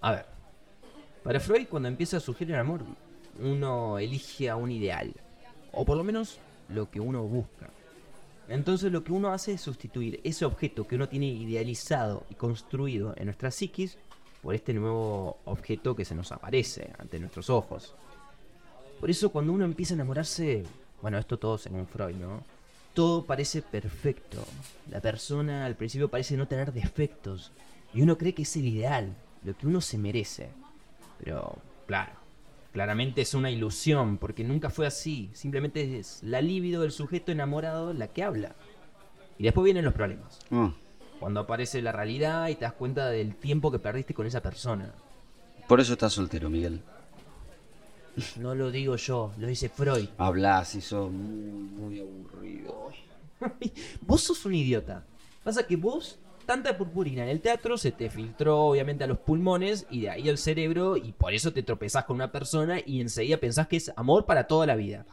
A 0.02 0.12
ver. 0.12 0.26
Para 1.24 1.40
Freud, 1.40 1.68
cuando 1.70 1.88
empieza 1.88 2.18
a 2.18 2.20
surgir 2.20 2.50
el 2.52 2.60
amor, 2.60 2.82
uno 3.40 4.00
elige 4.00 4.50
a 4.50 4.56
un 4.56 4.72
ideal. 4.72 5.14
O 5.72 5.86
por 5.86 5.98
lo 5.98 6.04
menos 6.04 6.40
lo 6.70 6.90
que 6.90 7.00
uno 7.00 7.24
busca. 7.24 7.70
Entonces 8.48 8.92
lo 8.92 9.04
que 9.04 9.14
uno 9.14 9.32
hace 9.32 9.54
es 9.54 9.62
sustituir 9.62 10.20
ese 10.24 10.46
objeto 10.46 10.88
que 10.88 10.96
uno 10.96 11.08
tiene 11.08 11.28
idealizado 11.28 12.26
y 12.30 12.36
construido 12.36 13.14
en 13.16 13.26
nuestra 13.26 13.52
psiquis 13.52 13.98
por 14.42 14.56
este 14.56 14.74
nuevo 14.74 15.38
objeto 15.46 15.96
que 15.96 16.06
se 16.06 16.16
nos 16.16 16.32
aparece 16.32 16.92
ante 16.98 17.20
nuestros 17.20 17.50
ojos. 17.50 17.96
Por 19.00 19.10
eso 19.10 19.30
cuando 19.30 19.54
uno 19.54 19.64
empieza 19.64 19.94
a 19.94 19.96
enamorarse, 19.96 20.64
bueno, 21.02 21.18
esto 21.18 21.38
todo 21.38 21.58
según 21.58 21.88
Freud, 21.88 22.16
¿no? 22.16 22.44
Todo 22.94 23.26
parece 23.26 23.62
perfecto. 23.62 24.44
La 24.90 25.00
persona 25.00 25.66
al 25.66 25.76
principio 25.76 26.10
parece 26.10 26.36
no 26.38 26.48
tener 26.48 26.74
defectos. 26.74 27.52
Y 27.94 28.02
uno 28.02 28.18
cree 28.18 28.34
que 28.34 28.44
es 28.44 28.56
el 28.58 28.66
ideal, 28.66 29.16
lo 29.44 29.56
que 29.58 29.68
uno 29.68 29.82
se 29.82 29.98
merece. 29.98 30.50
Pero, 31.24 31.58
claro, 31.88 32.12
claramente 32.74 33.22
es 33.22 33.34
una 33.34 33.50
ilusión, 33.52 34.18
porque 34.18 34.44
nunca 34.44 34.70
fue 34.70 34.88
así. 34.88 35.30
Simplemente 35.34 36.00
es 36.00 36.22
la 36.24 36.42
libido 36.42 36.82
del 36.82 36.92
sujeto 36.92 37.32
enamorado 37.32 37.94
la 37.94 38.08
que 38.08 38.24
habla. 38.24 38.56
Y 39.38 39.44
después 39.44 39.64
vienen 39.66 39.86
los 39.86 39.94
problemas. 39.94 40.40
Ah, 40.52 40.72
Cuando 41.20 41.40
aparece 41.42 41.82
la 41.82 41.92
realidad 41.92 42.48
y 42.50 42.56
te 42.56 42.66
das 42.66 42.74
cuenta 42.74 43.10
del 43.10 43.36
tiempo 43.36 43.72
que 43.72 43.80
perdiste 43.80 44.14
con 44.14 44.26
esa 44.26 44.42
persona. 44.42 44.94
por 45.68 45.80
eso 45.80 45.94
estás 45.94 46.14
soltero, 46.14 46.50
Miguel. 46.50 46.82
No 48.38 48.56
lo 48.56 48.72
digo 48.72 48.96
yo, 48.96 49.32
lo 49.38 49.48
dice 49.48 49.70
Freud. 49.70 50.10
Hablas 50.18 50.76
y 50.76 50.82
sos 50.82 51.12
muy, 51.12 51.52
muy 51.52 52.00
aburrido. 52.00 52.90
vos 54.02 54.22
sos 54.22 54.46
un 54.46 54.56
idiota. 54.56 55.06
Pasa 55.44 55.66
que 55.66 55.76
vos, 55.76 56.20
tanta 56.46 56.78
purpurina 56.78 57.24
en 57.24 57.30
el 57.30 57.42
teatro 57.42 57.78
se 57.78 57.92
te 57.92 58.10
filtró 58.10 58.60
obviamente 58.60 59.04
a 59.04 59.08
los 59.08 59.20
pulmones 59.20 59.88
y 59.90 60.02
de 60.02 60.10
ahí 60.10 60.30
al 60.30 60.38
cerebro 60.38 60.98
y 60.98 61.14
por 61.14 61.34
eso 61.34 61.54
te 61.54 61.64
tropezás 61.64 62.06
con 62.06 62.16
una 62.16 62.32
persona 62.32 62.80
y 62.86 63.02
enseguida 63.02 63.38
pensás 63.38 63.68
que 63.68 63.78
es 63.78 63.92
amor 63.96 64.26
para 64.26 64.46
toda 64.46 64.66
la 64.66 64.76
vida. 64.76 65.06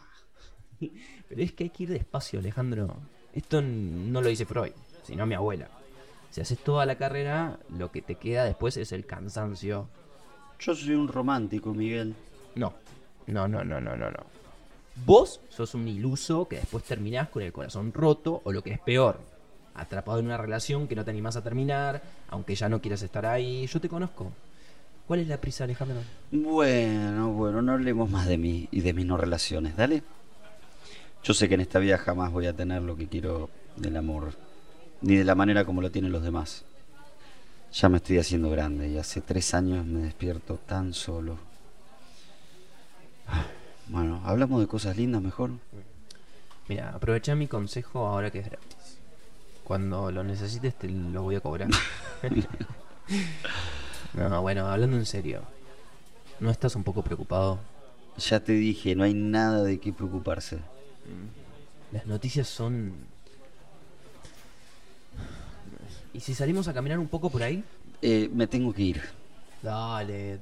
Pero 0.78 1.42
es 1.42 1.52
que 1.52 1.64
hay 1.64 1.70
que 1.70 1.84
ir 1.84 1.90
despacio, 1.90 2.40
Alejandro. 2.40 2.96
Esto 3.32 3.62
no 3.62 4.20
lo 4.20 4.28
dice 4.28 4.46
Freud, 4.46 4.72
sino 5.04 5.26
mi 5.26 5.34
abuela. 5.34 5.68
Si 6.30 6.40
haces 6.40 6.58
toda 6.58 6.84
la 6.86 6.98
carrera, 6.98 7.58
lo 7.70 7.90
que 7.90 8.02
te 8.02 8.16
queda 8.16 8.44
después 8.44 8.76
es 8.76 8.92
el 8.92 9.06
cansancio. 9.06 9.88
Yo 10.58 10.74
soy 10.74 10.94
un 10.94 11.08
romántico, 11.08 11.72
Miguel. 11.72 12.14
No, 12.54 12.74
no, 13.26 13.48
no, 13.48 13.64
no, 13.64 13.80
no, 13.80 13.96
no, 13.96 14.10
no. 14.10 14.38
Vos 15.04 15.40
sos 15.48 15.74
un 15.74 15.86
iluso 15.86 16.48
que 16.48 16.56
después 16.56 16.84
terminás 16.84 17.28
con 17.28 17.42
el 17.42 17.52
corazón 17.52 17.92
roto 17.92 18.40
o 18.44 18.52
lo 18.52 18.62
que 18.62 18.72
es 18.72 18.80
peor, 18.80 19.20
atrapado 19.74 20.18
en 20.18 20.26
una 20.26 20.36
relación 20.36 20.88
que 20.88 20.96
no 20.96 21.04
te 21.04 21.10
animás 21.10 21.36
a 21.36 21.42
terminar, 21.42 22.02
aunque 22.28 22.54
ya 22.54 22.68
no 22.68 22.80
quieras 22.80 23.02
estar 23.02 23.24
ahí. 23.26 23.66
Yo 23.66 23.80
te 23.80 23.88
conozco. 23.88 24.32
¿Cuál 25.06 25.20
es 25.20 25.28
la 25.28 25.40
prisa, 25.40 25.64
Alejandro? 25.64 26.00
Bueno, 26.30 27.32
bueno, 27.32 27.62
no 27.62 27.72
hablemos 27.72 28.10
más 28.10 28.26
de 28.26 28.36
mí 28.36 28.68
y 28.70 28.82
de 28.82 28.92
mis 28.92 29.06
no 29.06 29.16
relaciones, 29.16 29.76
dale. 29.76 30.02
Yo 31.22 31.32
sé 31.32 31.48
que 31.48 31.54
en 31.54 31.62
esta 31.62 31.78
vida 31.78 31.96
jamás 31.96 32.30
voy 32.30 32.46
a 32.46 32.52
tener 32.52 32.82
lo 32.82 32.96
que 32.96 33.08
quiero 33.08 33.48
del 33.76 33.96
amor, 33.96 34.32
ni 35.00 35.16
de 35.16 35.24
la 35.24 35.34
manera 35.34 35.64
como 35.64 35.80
lo 35.80 35.90
tienen 35.90 36.12
los 36.12 36.22
demás. 36.22 36.64
Ya 37.72 37.88
me 37.88 37.98
estoy 37.98 38.18
haciendo 38.18 38.50
grande 38.50 38.88
y 38.88 38.98
hace 38.98 39.20
tres 39.20 39.54
años 39.54 39.86
me 39.86 40.00
despierto 40.00 40.58
tan 40.66 40.92
solo. 40.92 41.47
Bueno, 43.88 44.20
hablamos 44.24 44.60
de 44.60 44.66
cosas 44.66 44.96
lindas 44.96 45.22
mejor. 45.22 45.50
Mira, 46.68 46.90
aprovecha 46.90 47.34
mi 47.34 47.46
consejo 47.46 48.06
ahora 48.06 48.30
que 48.30 48.40
es 48.40 48.46
gratis. 48.46 48.98
Cuando 49.64 50.10
lo 50.10 50.22
necesites 50.22 50.74
te 50.74 50.88
lo 50.88 51.22
voy 51.22 51.36
a 51.36 51.40
cobrar. 51.40 51.70
no, 54.14 54.42
bueno, 54.42 54.66
hablando 54.68 54.96
en 54.96 55.06
serio. 55.06 55.42
¿No 56.40 56.50
estás 56.50 56.76
un 56.76 56.84
poco 56.84 57.02
preocupado? 57.02 57.58
Ya 58.18 58.40
te 58.40 58.52
dije, 58.52 58.94
no 58.94 59.04
hay 59.04 59.14
nada 59.14 59.62
de 59.62 59.78
qué 59.78 59.92
preocuparse. 59.92 60.58
Las 61.92 62.06
noticias 62.06 62.46
son... 62.46 62.92
¿Y 66.12 66.20
si 66.20 66.34
salimos 66.34 66.68
a 66.68 66.74
caminar 66.74 66.98
un 66.98 67.08
poco 67.08 67.30
por 67.30 67.42
ahí? 67.42 67.64
Eh, 68.02 68.28
me 68.32 68.46
tengo 68.46 68.72
que 68.72 68.82
ir. 68.82 69.02
Dale. 69.62 70.40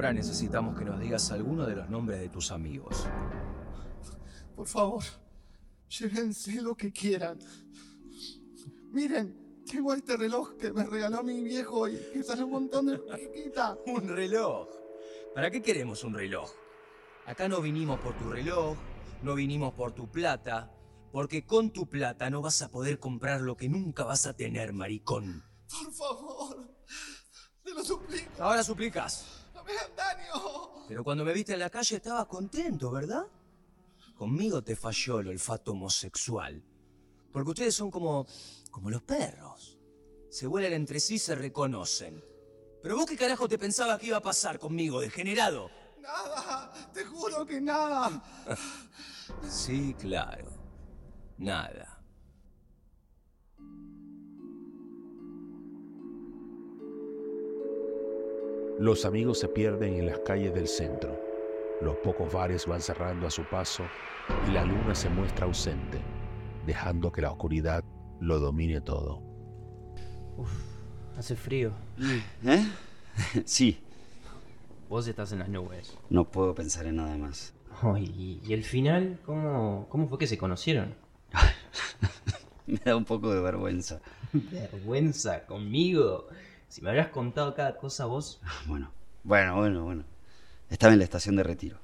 Ahora 0.00 0.14
necesitamos 0.14 0.78
que 0.78 0.84
nos 0.86 0.98
digas 0.98 1.30
alguno 1.30 1.66
de 1.66 1.76
los 1.76 1.90
nombres 1.90 2.20
de 2.20 2.30
tus 2.30 2.52
amigos. 2.52 3.06
Por 4.56 4.66
favor, 4.66 5.04
llévense 5.90 6.62
lo 6.62 6.74
que 6.74 6.90
quieran. 6.90 7.38
Miren, 8.92 9.62
tengo 9.70 9.92
este 9.92 10.16
reloj 10.16 10.56
que 10.56 10.72
me 10.72 10.84
regaló 10.86 11.22
mi 11.22 11.42
viejo 11.42 11.86
y 11.86 11.98
que 12.14 12.22
sale 12.22 12.44
un 12.44 12.50
montón 12.52 12.86
de 12.86 12.96
plaquita. 12.96 13.76
Un 13.86 14.08
reloj. 14.08 14.68
¿Para 15.34 15.50
qué 15.50 15.60
queremos 15.60 16.02
un 16.02 16.14
reloj? 16.14 16.50
Acá 17.26 17.46
no 17.46 17.60
vinimos 17.60 18.00
por 18.00 18.14
tu 18.16 18.30
reloj, 18.30 18.78
no 19.22 19.34
vinimos 19.34 19.74
por 19.74 19.92
tu 19.92 20.10
plata, 20.10 20.72
porque 21.12 21.44
con 21.44 21.74
tu 21.74 21.90
plata 21.90 22.30
no 22.30 22.40
vas 22.40 22.62
a 22.62 22.70
poder 22.70 22.98
comprar 22.98 23.42
lo 23.42 23.54
que 23.54 23.68
nunca 23.68 24.04
vas 24.04 24.26
a 24.26 24.32
tener, 24.32 24.72
maricón. 24.72 25.44
Por 25.68 25.92
favor, 25.92 26.74
te 27.62 27.74
lo 27.74 27.84
suplico, 27.84 28.42
Ahora 28.42 28.64
suplicas. 28.64 29.39
No 29.60 29.64
me 29.64 29.78
hagan 29.78 29.96
daño. 29.96 30.86
Pero 30.88 31.04
cuando 31.04 31.24
me 31.24 31.32
viste 31.32 31.52
en 31.52 31.60
la 31.60 31.70
calle 31.70 31.96
estabas 31.96 32.26
contento, 32.26 32.90
¿verdad? 32.90 33.26
Conmigo 34.16 34.62
te 34.62 34.76
falló 34.76 35.20
el 35.20 35.28
olfato 35.28 35.72
homosexual. 35.72 36.62
Porque 37.32 37.50
ustedes 37.50 37.74
son 37.74 37.90
como. 37.90 38.26
como 38.70 38.90
los 38.90 39.02
perros. 39.02 39.78
Se 40.28 40.46
huelen 40.46 40.72
entre 40.72 41.00
sí 41.00 41.14
y 41.14 41.18
se 41.18 41.34
reconocen. 41.34 42.22
Pero 42.82 42.96
vos 42.96 43.06
qué 43.06 43.16
carajo 43.16 43.48
te 43.48 43.58
pensabas 43.58 43.98
que 43.98 44.06
iba 44.06 44.16
a 44.16 44.22
pasar 44.22 44.58
conmigo, 44.58 45.00
degenerado. 45.00 45.70
Nada, 46.00 46.72
te 46.92 47.04
juro 47.04 47.46
que 47.46 47.60
nada. 47.60 48.22
Sí, 49.48 49.94
claro. 49.96 50.50
Nada. 51.38 51.89
Los 58.80 59.04
amigos 59.04 59.38
se 59.38 59.46
pierden 59.48 59.92
en 59.96 60.06
las 60.06 60.20
calles 60.20 60.54
del 60.54 60.66
centro. 60.66 61.14
Los 61.82 61.96
pocos 61.96 62.32
bares 62.32 62.64
van 62.64 62.80
cerrando 62.80 63.26
a 63.26 63.30
su 63.30 63.44
paso 63.44 63.84
y 64.48 64.52
la 64.52 64.64
luna 64.64 64.94
se 64.94 65.10
muestra 65.10 65.44
ausente, 65.44 65.98
dejando 66.64 67.12
que 67.12 67.20
la 67.20 67.30
oscuridad 67.30 67.84
lo 68.20 68.38
domine 68.38 68.80
todo. 68.80 69.22
Hace 71.14 71.36
frío. 71.36 71.72
¿Eh? 72.42 72.64
sí, 73.44 73.78
Vos 74.88 75.06
estás 75.06 75.30
en 75.32 75.40
las 75.40 75.50
nubes. 75.50 75.94
no 76.08 76.24
puedo 76.30 76.54
pensar 76.54 76.86
en 76.86 76.96
nada 76.96 77.18
más. 77.18 77.52
Oh, 77.82 77.98
y, 77.98 78.40
y 78.42 78.54
el 78.54 78.64
final? 78.64 79.18
¿Cómo, 79.26 79.88
¿Cómo 79.90 80.08
fue 80.08 80.16
que 80.16 80.26
se 80.26 80.38
conocieron? 80.38 80.94
Me 82.66 82.80
da 82.82 82.96
un 82.96 83.04
poco 83.04 83.30
de 83.30 83.42
vergüenza. 83.42 84.00
Vergüenza 84.32 85.44
conmigo. 85.44 86.28
Si 86.70 86.82
me 86.82 86.90
hubieras 86.90 87.08
contado 87.08 87.52
cada 87.52 87.76
cosa 87.76 88.06
vos. 88.06 88.40
Bueno, 88.66 88.92
bueno, 89.24 89.56
bueno, 89.56 89.84
bueno. 89.84 90.04
Estaba 90.68 90.92
en 90.92 91.00
la 91.00 91.04
estación 91.04 91.34
de 91.34 91.42
retiro. 91.42 91.78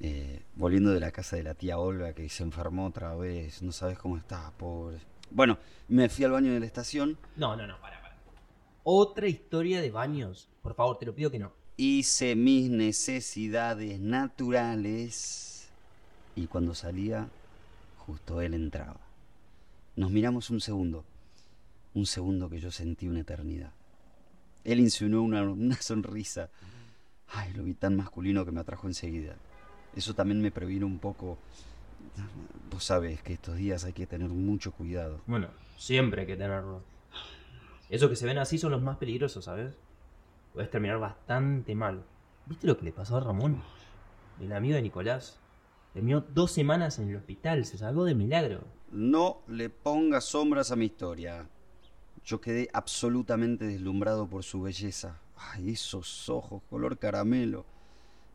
Eh, 0.00 0.42
volviendo 0.54 0.90
de 0.90 1.00
la 1.00 1.10
casa 1.10 1.36
de 1.36 1.42
la 1.42 1.52
tía 1.52 1.78
Olga 1.78 2.14
que 2.14 2.26
se 2.30 2.42
enfermó 2.42 2.86
otra 2.86 3.14
vez. 3.14 3.60
No 3.60 3.72
sabes 3.72 3.98
cómo 3.98 4.16
está, 4.16 4.50
pobre. 4.52 5.00
Bueno, 5.30 5.58
me 5.88 6.08
fui 6.08 6.24
al 6.24 6.30
baño 6.30 6.50
de 6.50 6.60
la 6.60 6.66
estación. 6.66 7.18
No, 7.36 7.54
no, 7.56 7.66
no, 7.66 7.78
para, 7.78 8.00
para. 8.00 8.16
Otra 8.84 9.28
historia 9.28 9.82
de 9.82 9.90
baños. 9.90 10.48
Por 10.62 10.74
favor, 10.74 10.98
te 10.98 11.04
lo 11.04 11.14
pido 11.14 11.30
que 11.30 11.38
no. 11.38 11.52
Hice 11.76 12.34
mis 12.34 12.70
necesidades 12.70 14.00
naturales. 14.00 15.68
Y 16.36 16.46
cuando 16.46 16.74
salía, 16.74 17.28
justo 17.98 18.40
él 18.40 18.54
entraba. 18.54 18.96
Nos 19.94 20.10
miramos 20.10 20.48
un 20.48 20.62
segundo. 20.62 21.04
Un 21.92 22.06
segundo 22.06 22.48
que 22.48 22.60
yo 22.60 22.70
sentí 22.70 23.06
una 23.06 23.20
eternidad. 23.20 23.72
Él 24.64 24.80
insinuó 24.80 25.22
una, 25.22 25.42
una 25.42 25.76
sonrisa. 25.76 26.50
Ay, 27.28 27.52
lo 27.52 27.64
vi 27.64 27.74
tan 27.74 27.96
masculino 27.96 28.44
que 28.44 28.52
me 28.52 28.60
atrajo 28.60 28.86
enseguida. 28.86 29.36
Eso 29.94 30.14
también 30.14 30.40
me 30.40 30.50
previno 30.50 30.86
un 30.86 30.98
poco. 30.98 31.38
Vos 32.70 32.84
sabés 32.84 33.22
que 33.22 33.34
estos 33.34 33.56
días 33.56 33.84
hay 33.84 33.92
que 33.92 34.06
tener 34.06 34.28
mucho 34.28 34.72
cuidado. 34.72 35.20
Bueno, 35.26 35.48
siempre 35.76 36.22
hay 36.22 36.26
que 36.26 36.36
tenerlo. 36.36 36.82
Esos 37.88 38.08
que 38.08 38.16
se 38.16 38.26
ven 38.26 38.38
así 38.38 38.58
son 38.58 38.70
los 38.70 38.82
más 38.82 38.98
peligrosos, 38.98 39.44
¿sabes? 39.44 39.76
Puedes 40.52 40.70
terminar 40.70 40.98
bastante 40.98 41.74
mal. 41.74 42.04
¿Viste 42.46 42.66
lo 42.66 42.76
que 42.76 42.84
le 42.84 42.92
pasó 42.92 43.16
a 43.16 43.20
Ramón? 43.20 43.62
El 44.40 44.52
amigo 44.52 44.76
de 44.76 44.82
Nicolás. 44.82 45.38
Terminó 45.92 46.20
dos 46.20 46.52
semanas 46.52 46.98
en 46.98 47.10
el 47.10 47.16
hospital, 47.16 47.64
se 47.64 47.78
salvó 47.78 48.04
de 48.04 48.14
milagro. 48.14 48.62
No 48.92 49.42
le 49.48 49.70
pongas 49.70 50.24
sombras 50.24 50.70
a 50.70 50.76
mi 50.76 50.86
historia. 50.86 51.48
Yo 52.24 52.40
quedé 52.40 52.68
absolutamente 52.72 53.66
deslumbrado 53.66 54.26
por 54.26 54.44
su 54.44 54.62
belleza. 54.62 55.18
Ay, 55.36 55.70
esos 55.70 56.28
ojos 56.28 56.62
color 56.68 56.98
caramelo, 56.98 57.64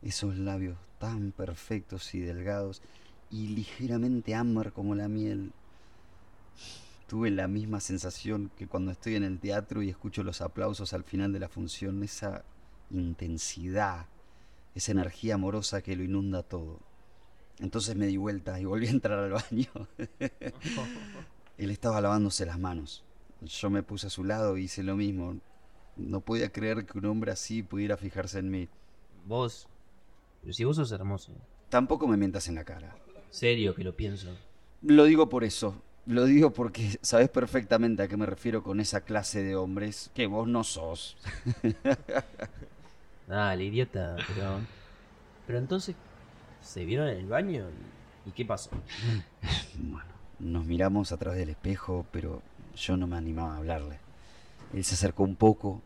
esos 0.02 0.36
labios 0.36 0.76
tan 0.98 1.32
perfectos 1.32 2.14
y 2.14 2.20
delgados 2.20 2.82
y 3.30 3.48
ligeramente 3.48 4.34
ámbar 4.34 4.72
como 4.72 4.94
la 4.94 5.08
miel. 5.08 5.52
Tuve 7.06 7.30
la 7.30 7.46
misma 7.46 7.80
sensación 7.80 8.50
que 8.58 8.66
cuando 8.66 8.90
estoy 8.90 9.14
en 9.14 9.24
el 9.24 9.38
teatro 9.38 9.82
y 9.82 9.90
escucho 9.90 10.24
los 10.24 10.40
aplausos 10.40 10.92
al 10.92 11.04
final 11.04 11.32
de 11.32 11.40
la 11.40 11.48
función, 11.48 12.02
esa 12.02 12.44
intensidad, 12.90 14.06
esa 14.74 14.92
energía 14.92 15.34
amorosa 15.34 15.82
que 15.82 15.96
lo 15.96 16.02
inunda 16.02 16.42
todo. 16.42 16.80
Entonces 17.58 17.96
me 17.96 18.06
di 18.06 18.16
vuelta 18.16 18.60
y 18.60 18.64
volví 18.64 18.88
a 18.88 18.90
entrar 18.90 19.18
al 19.18 19.32
baño. 19.32 19.70
Él 21.58 21.70
estaba 21.70 22.00
lavándose 22.00 22.44
las 22.44 22.58
manos. 22.58 23.05
Yo 23.42 23.70
me 23.70 23.82
puse 23.82 24.06
a 24.06 24.10
su 24.10 24.24
lado 24.24 24.56
y 24.56 24.64
hice 24.64 24.82
lo 24.82 24.96
mismo. 24.96 25.36
No 25.96 26.20
podía 26.20 26.50
creer 26.50 26.86
que 26.86 26.98
un 26.98 27.06
hombre 27.06 27.32
así 27.32 27.62
pudiera 27.62 27.96
fijarse 27.96 28.38
en 28.38 28.50
mí. 28.50 28.68
Vos. 29.26 29.68
Pero 30.42 30.52
si 30.52 30.64
vos 30.64 30.76
sos 30.76 30.92
hermoso. 30.92 31.32
Tampoco 31.68 32.06
me 32.06 32.16
mientas 32.16 32.48
en 32.48 32.54
la 32.54 32.64
cara. 32.64 32.96
Serio 33.30 33.74
que 33.74 33.84
lo 33.84 33.96
pienso. 33.96 34.36
Lo 34.82 35.04
digo 35.04 35.28
por 35.28 35.44
eso. 35.44 35.82
Lo 36.06 36.24
digo 36.24 36.52
porque 36.52 36.98
sabes 37.02 37.28
perfectamente 37.28 38.02
a 38.02 38.08
qué 38.08 38.16
me 38.16 38.26
refiero 38.26 38.62
con 38.62 38.78
esa 38.78 39.00
clase 39.00 39.42
de 39.42 39.56
hombres 39.56 40.10
que 40.14 40.26
vos 40.26 40.46
no 40.46 40.62
sos. 40.62 41.16
Dale, 43.26 43.64
idiota, 43.64 44.16
pero. 44.28 44.60
Pero 45.46 45.58
entonces. 45.58 45.96
¿Se 46.62 46.84
vieron 46.84 47.08
en 47.08 47.18
el 47.18 47.26
baño? 47.26 47.66
¿Y, 48.24 48.28
y 48.28 48.32
qué 48.32 48.44
pasó? 48.44 48.70
Bueno, 49.78 50.08
nos 50.38 50.64
miramos 50.64 51.12
a 51.12 51.16
través 51.16 51.38
del 51.38 51.50
espejo, 51.50 52.06
pero 52.10 52.42
yo 52.76 52.96
no 52.96 53.06
me 53.06 53.16
animaba 53.16 53.54
a 53.54 53.56
hablarle. 53.58 53.98
Él 54.72 54.84
se 54.84 54.94
acercó 54.94 55.24
un 55.24 55.36
poco. 55.36 55.82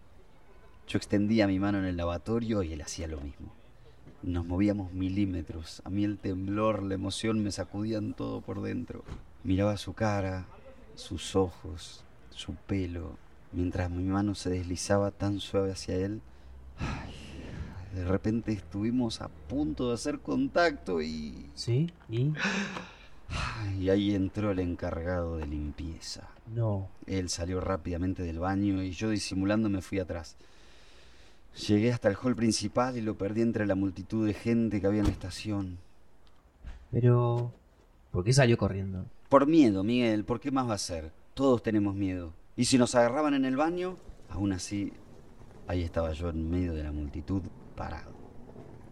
Yo 0.88 0.98
extendía 0.98 1.46
mi 1.46 1.58
mano 1.58 1.78
en 1.78 1.84
el 1.84 1.96
lavatorio 1.96 2.62
y 2.62 2.72
él 2.72 2.82
hacía 2.82 3.06
lo 3.06 3.20
mismo. 3.20 3.52
Nos 4.22 4.44
movíamos 4.44 4.92
milímetros. 4.92 5.80
A 5.84 5.90
mí 5.90 6.04
el 6.04 6.18
temblor, 6.18 6.82
la 6.82 6.94
emoción 6.94 7.42
me 7.42 7.52
sacudían 7.52 8.14
todo 8.14 8.40
por 8.40 8.60
dentro. 8.60 9.04
Miraba 9.44 9.76
su 9.76 9.94
cara, 9.94 10.46
sus 10.96 11.36
ojos, 11.36 12.04
su 12.30 12.54
pelo, 12.54 13.16
mientras 13.52 13.90
mi 13.90 14.04
mano 14.04 14.34
se 14.34 14.50
deslizaba 14.50 15.10
tan 15.10 15.40
suave 15.40 15.72
hacia 15.72 15.96
él. 15.96 16.20
De 17.94 18.04
repente 18.04 18.52
estuvimos 18.52 19.20
a 19.20 19.28
punto 19.28 19.88
de 19.88 19.94
hacer 19.94 20.20
contacto 20.20 21.00
y... 21.02 21.46
¿Sí? 21.54 21.90
¿Y? 22.08 22.32
Y 23.80 23.88
ahí 23.88 24.14
entró 24.14 24.50
el 24.50 24.58
encargado 24.58 25.38
de 25.38 25.46
limpieza. 25.46 26.28
No. 26.54 26.90
Él 27.06 27.30
salió 27.30 27.62
rápidamente 27.62 28.22
del 28.22 28.38
baño 28.38 28.82
y 28.82 28.90
yo 28.90 29.08
disimulando 29.08 29.70
me 29.70 29.80
fui 29.80 29.98
atrás. 29.98 30.36
Llegué 31.66 31.90
hasta 31.90 32.10
el 32.10 32.16
hall 32.22 32.36
principal 32.36 32.98
y 32.98 33.00
lo 33.00 33.16
perdí 33.16 33.40
entre 33.40 33.66
la 33.66 33.74
multitud 33.76 34.26
de 34.26 34.34
gente 34.34 34.82
que 34.82 34.86
había 34.86 35.00
en 35.00 35.06
la 35.06 35.12
estación. 35.12 35.78
Pero. 36.90 37.54
¿Por 38.10 38.22
qué 38.22 38.34
salió 38.34 38.58
corriendo? 38.58 39.06
Por 39.30 39.46
miedo, 39.46 39.82
Miguel, 39.82 40.26
¿por 40.26 40.40
qué 40.40 40.50
más 40.50 40.68
va 40.68 40.74
a 40.74 40.78
ser? 40.78 41.10
Todos 41.32 41.62
tenemos 41.62 41.94
miedo. 41.94 42.34
Y 42.56 42.66
si 42.66 42.76
nos 42.76 42.94
agarraban 42.94 43.32
en 43.32 43.46
el 43.46 43.56
baño, 43.56 43.96
aún 44.28 44.52
así, 44.52 44.92
ahí 45.66 45.82
estaba 45.82 46.12
yo 46.12 46.28
en 46.28 46.50
medio 46.50 46.74
de 46.74 46.82
la 46.82 46.92
multitud, 46.92 47.40
parado, 47.76 48.12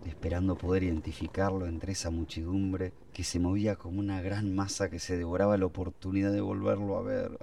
esperando 0.06 0.56
poder 0.56 0.84
identificarlo 0.84 1.66
entre 1.66 1.92
esa 1.92 2.08
muchedumbre 2.08 2.94
que 3.18 3.24
se 3.24 3.40
movía 3.40 3.74
como 3.74 3.98
una 3.98 4.22
gran 4.22 4.54
masa 4.54 4.90
que 4.90 5.00
se 5.00 5.16
devoraba 5.16 5.56
la 5.56 5.66
oportunidad 5.66 6.30
de 6.30 6.40
volverlo 6.40 6.96
a 6.96 7.02
ver. 7.02 7.36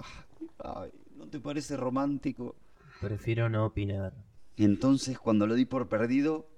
Ay, 0.58 0.90
¿no 1.16 1.26
te 1.28 1.38
parece 1.38 1.76
romántico? 1.76 2.56
Prefiero 2.98 3.50
no 3.50 3.66
opinar. 3.66 4.14
Entonces, 4.56 5.18
cuando 5.18 5.46
lo 5.46 5.54
di 5.54 5.66
por 5.66 5.90
perdido, 5.90 6.48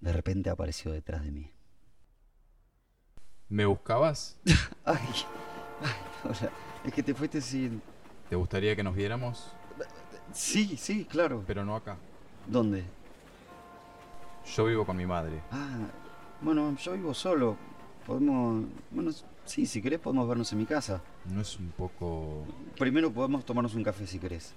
de 0.00 0.12
repente 0.12 0.50
apareció 0.50 0.90
detrás 0.90 1.22
de 1.22 1.30
mí. 1.30 1.52
¿Me 3.50 3.66
buscabas? 3.66 4.36
Ay, 4.84 4.98
ay, 5.80 6.24
hola. 6.24 6.50
Es 6.84 6.92
que 6.92 7.04
te 7.04 7.14
fuiste 7.14 7.40
sin... 7.40 7.80
¿Te 8.28 8.34
gustaría 8.34 8.74
que 8.74 8.82
nos 8.82 8.96
viéramos? 8.96 9.52
Sí, 10.32 10.76
sí, 10.76 11.04
claro. 11.04 11.44
Pero 11.46 11.64
no 11.64 11.76
acá. 11.76 11.96
¿Dónde? 12.48 12.82
Yo 14.56 14.64
vivo 14.64 14.84
con 14.84 14.96
mi 14.96 15.06
madre. 15.06 15.40
Ah, 15.52 15.86
bueno, 16.40 16.76
yo 16.78 16.92
vivo 16.94 17.14
solo. 17.14 17.56
Podemos... 18.06 18.64
Bueno, 18.90 19.10
sí, 19.44 19.66
si 19.66 19.82
querés 19.82 19.98
podemos 19.98 20.28
vernos 20.28 20.52
en 20.52 20.58
mi 20.58 20.66
casa. 20.66 21.02
¿No 21.24 21.40
es 21.40 21.58
un 21.58 21.70
poco...? 21.70 22.44
Primero 22.78 23.10
podemos 23.10 23.44
tomarnos 23.44 23.74
un 23.74 23.82
café 23.82 24.06
si 24.06 24.18
querés. 24.18 24.54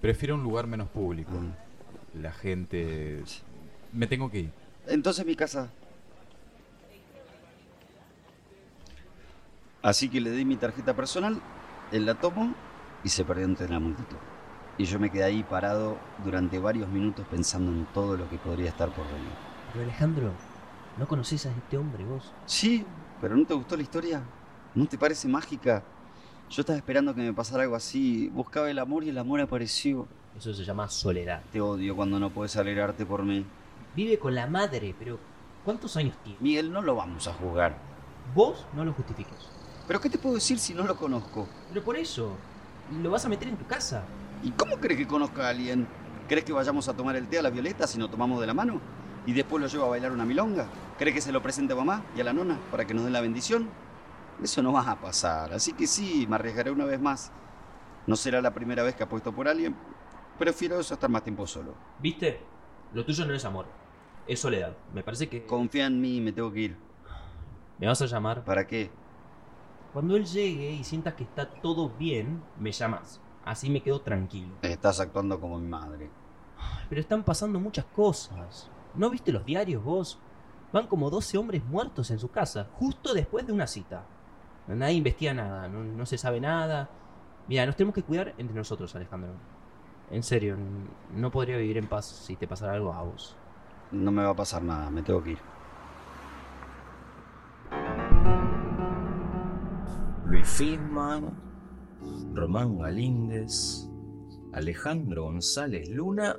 Prefiero 0.00 0.34
un 0.34 0.42
lugar 0.42 0.66
menos 0.66 0.88
público. 0.88 1.32
Ah. 1.32 2.18
La 2.20 2.32
gente... 2.32 3.22
Me 3.92 4.06
tengo 4.06 4.30
que 4.30 4.40
ir. 4.40 4.52
Entonces 4.86 5.24
mi 5.24 5.34
casa. 5.34 5.70
Así 9.82 10.08
que 10.08 10.20
le 10.20 10.30
di 10.30 10.44
mi 10.44 10.56
tarjeta 10.56 10.94
personal, 10.94 11.40
él 11.90 12.06
la 12.06 12.14
tomó 12.14 12.54
y 13.02 13.08
se 13.08 13.24
perdió 13.24 13.46
entre 13.46 13.68
la 13.68 13.80
multitud. 13.80 14.16
Y 14.78 14.84
yo 14.84 14.98
me 14.98 15.10
quedé 15.10 15.24
ahí 15.24 15.42
parado 15.42 15.98
durante 16.24 16.58
varios 16.58 16.88
minutos 16.88 17.26
pensando 17.30 17.72
en 17.72 17.86
todo 17.86 18.16
lo 18.16 18.28
que 18.30 18.36
podría 18.38 18.68
estar 18.68 18.90
por 18.90 19.06
venir. 19.06 19.32
Pero 19.72 19.84
Alejandro, 19.84 20.32
¿no 20.98 21.06
conoces 21.06 21.46
a 21.46 21.50
este 21.50 21.76
hombre 21.76 22.04
vos? 22.04 22.32
Sí, 22.46 22.84
pero 23.20 23.36
¿no 23.36 23.46
te 23.46 23.54
gustó 23.54 23.76
la 23.76 23.82
historia? 23.82 24.22
¿No 24.74 24.86
te 24.86 24.98
parece 24.98 25.28
mágica? 25.28 25.82
Yo 26.50 26.60
estaba 26.60 26.76
esperando 26.76 27.14
que 27.14 27.22
me 27.22 27.32
pasara 27.32 27.62
algo 27.62 27.76
así. 27.76 28.28
Buscaba 28.28 28.70
el 28.70 28.78
amor 28.78 29.04
y 29.04 29.08
el 29.08 29.18
amor 29.18 29.40
apareció. 29.40 30.06
Eso 30.36 30.52
se 30.52 30.64
llama 30.64 30.88
soledad. 30.88 31.42
Te 31.50 31.60
odio 31.60 31.96
cuando 31.96 32.18
no 32.18 32.30
puedes 32.30 32.56
alegrarte 32.56 33.06
por 33.06 33.22
mí. 33.22 33.44
Vive 33.94 34.18
con 34.18 34.34
la 34.34 34.46
madre, 34.46 34.94
pero 34.98 35.18
¿cuántos 35.64 35.96
años 35.96 36.16
tiene? 36.22 36.38
Miguel, 36.40 36.72
no 36.72 36.82
lo 36.82 36.94
vamos 36.94 37.26
a 37.28 37.32
juzgar. 37.34 37.76
Vos 38.34 38.66
no 38.74 38.84
lo 38.84 38.92
justifiques. 38.92 39.48
¿Pero 39.86 40.00
qué 40.00 40.08
te 40.08 40.18
puedo 40.18 40.34
decir 40.34 40.58
si 40.58 40.74
no 40.74 40.84
lo 40.84 40.96
conozco? 40.96 41.48
Pero 41.68 41.84
por 41.84 41.96
eso, 41.96 42.36
lo 43.02 43.10
vas 43.10 43.24
a 43.24 43.28
meter 43.28 43.48
en 43.48 43.56
tu 43.56 43.66
casa. 43.66 44.04
¿Y 44.42 44.50
cómo 44.52 44.76
crees 44.76 44.98
que 44.98 45.06
conozca 45.06 45.46
a 45.46 45.50
alguien? 45.50 45.86
¿Crees 46.28 46.44
que 46.44 46.52
vayamos 46.52 46.88
a 46.88 46.94
tomar 46.94 47.16
el 47.16 47.28
té 47.28 47.38
a 47.38 47.42
la 47.42 47.50
Violeta 47.50 47.86
si 47.86 47.98
nos 47.98 48.10
tomamos 48.10 48.40
de 48.40 48.46
la 48.46 48.54
mano? 48.54 48.80
¿Y 49.26 49.32
después 49.32 49.62
lo 49.62 49.68
llevo 49.68 49.84
a 49.86 49.90
bailar 49.90 50.12
una 50.12 50.24
milonga? 50.24 50.66
¿Crees 50.98 51.14
que 51.14 51.20
se 51.20 51.32
lo 51.32 51.42
presente 51.42 51.72
a 51.72 51.76
mamá 51.76 52.04
y 52.16 52.20
a 52.20 52.24
la 52.24 52.32
nona 52.32 52.58
para 52.70 52.86
que 52.86 52.94
nos 52.94 53.04
den 53.04 53.12
la 53.12 53.20
bendición? 53.20 53.68
Eso 54.42 54.62
no 54.62 54.72
va 54.72 54.90
a 54.90 55.00
pasar, 55.00 55.52
así 55.52 55.72
que 55.72 55.86
sí, 55.86 56.26
me 56.28 56.36
arriesgaré 56.36 56.70
una 56.70 56.84
vez 56.84 57.00
más. 57.00 57.32
No 58.06 58.16
será 58.16 58.40
la 58.42 58.52
primera 58.52 58.82
vez 58.82 58.94
que 58.94 59.04
apuesto 59.04 59.32
por 59.32 59.48
alguien. 59.48 59.76
Prefiero 60.38 60.78
eso 60.78 60.94
estar 60.94 61.10
más 61.10 61.22
tiempo 61.22 61.46
solo. 61.46 61.74
¿Viste? 62.00 62.40
Lo 62.92 63.04
tuyo 63.04 63.24
no 63.24 63.34
es 63.34 63.44
amor, 63.44 63.66
es 64.26 64.40
soledad. 64.40 64.76
Me 64.92 65.02
parece 65.02 65.28
que... 65.28 65.46
Confía 65.46 65.86
en 65.86 66.00
mí, 66.00 66.20
me 66.20 66.32
tengo 66.32 66.52
que 66.52 66.60
ir. 66.60 66.76
¿Me 67.78 67.86
vas 67.86 68.02
a 68.02 68.06
llamar? 68.06 68.44
¿Para 68.44 68.66
qué? 68.66 68.90
Cuando 69.92 70.16
él 70.16 70.24
llegue 70.24 70.70
y 70.72 70.84
sientas 70.84 71.14
que 71.14 71.24
está 71.24 71.46
todo 71.46 71.90
bien, 71.90 72.42
me 72.58 72.72
llamas. 72.72 73.20
Así 73.44 73.70
me 73.70 73.82
quedo 73.82 74.00
tranquilo. 74.00 74.54
Estás 74.62 75.00
actuando 75.00 75.40
como 75.40 75.58
mi 75.58 75.68
madre. 75.68 76.10
Pero 76.88 77.00
están 77.00 77.24
pasando 77.24 77.58
muchas 77.60 77.84
cosas. 77.86 78.70
¿No 78.94 79.10
viste 79.10 79.32
los 79.32 79.44
diarios 79.44 79.82
vos? 79.82 80.18
Van 80.72 80.86
como 80.86 81.10
12 81.10 81.36
hombres 81.38 81.64
muertos 81.64 82.10
en 82.10 82.18
su 82.18 82.30
casa, 82.30 82.68
justo 82.74 83.12
después 83.12 83.46
de 83.46 83.52
una 83.52 83.66
cita. 83.66 84.06
Nadie 84.68 84.94
investiga 84.94 85.34
nada, 85.34 85.68
no, 85.68 85.84
no 85.84 86.06
se 86.06 86.16
sabe 86.16 86.40
nada. 86.40 86.88
Mira, 87.48 87.66
nos 87.66 87.76
tenemos 87.76 87.94
que 87.94 88.02
cuidar 88.02 88.34
entre 88.38 88.56
nosotros, 88.56 88.94
Alejandro. 88.94 89.32
En 90.10 90.22
serio, 90.22 90.56
no 91.14 91.30
podría 91.30 91.56
vivir 91.56 91.76
en 91.78 91.88
paz 91.88 92.06
si 92.06 92.36
te 92.36 92.46
pasara 92.46 92.74
algo 92.74 92.92
a 92.92 93.02
vos. 93.02 93.36
No 93.90 94.10
me 94.10 94.22
va 94.22 94.30
a 94.30 94.36
pasar 94.36 94.62
nada, 94.62 94.90
me 94.90 95.02
tengo 95.02 95.22
que 95.22 95.32
ir. 95.32 95.38
Luis 100.24 100.48
Fisman, 100.48 101.34
Román 102.32 102.78
Galíndez, 102.78 103.88
Alejandro 104.52 105.24
González 105.24 105.88
Luna 105.90 106.36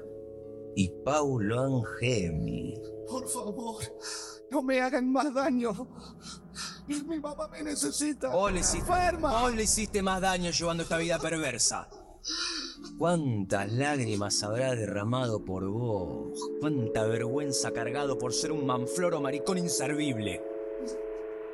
y 0.75 0.89
Paulo 1.03 1.61
Angemi. 1.61 2.73
Por 3.07 3.27
favor, 3.27 3.83
no 4.51 4.61
me 4.61 4.81
hagan 4.81 5.11
más 5.11 5.33
daño. 5.33 5.73
Mi 6.87 7.19
mamá 7.19 7.47
me 7.47 7.63
necesita. 7.63 8.29
Vos 8.29 8.51
le, 8.51 8.59
hiciste, 8.59 8.91
Enferma. 8.91 9.41
vos 9.41 9.55
le 9.55 9.63
hiciste 9.63 10.01
más 10.01 10.21
daño 10.21 10.51
llevando 10.51 10.83
esta 10.83 10.97
vida 10.97 11.17
perversa. 11.19 11.89
¿Cuántas 12.97 13.71
lágrimas 13.71 14.43
habrá 14.43 14.75
derramado 14.75 15.43
por 15.43 15.67
vos? 15.67 16.37
¿Cuánta 16.59 17.05
vergüenza 17.05 17.71
cargado 17.71 18.17
por 18.17 18.33
ser 18.33 18.51
un 18.51 18.65
manfloro 18.65 19.21
maricón 19.21 19.57
inservible? 19.57 20.41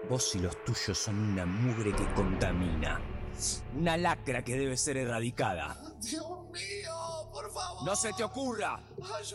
Vos 0.09 0.35
y 0.35 0.39
los 0.39 0.63
tuyos 0.65 0.97
son 0.97 1.19
una 1.19 1.45
mugre 1.45 1.93
que 1.93 2.11
contamina. 2.13 2.99
Una 3.77 3.95
lacra 3.97 4.43
que 4.43 4.57
debe 4.57 4.75
ser 4.75 4.97
erradicada. 4.97 5.79
Dios 6.01 6.27
mío, 6.51 6.98
por 7.41 7.51
favor. 7.51 7.83
No 7.83 7.95
se 7.95 8.13
te 8.13 8.23
ocurra. 8.23 8.81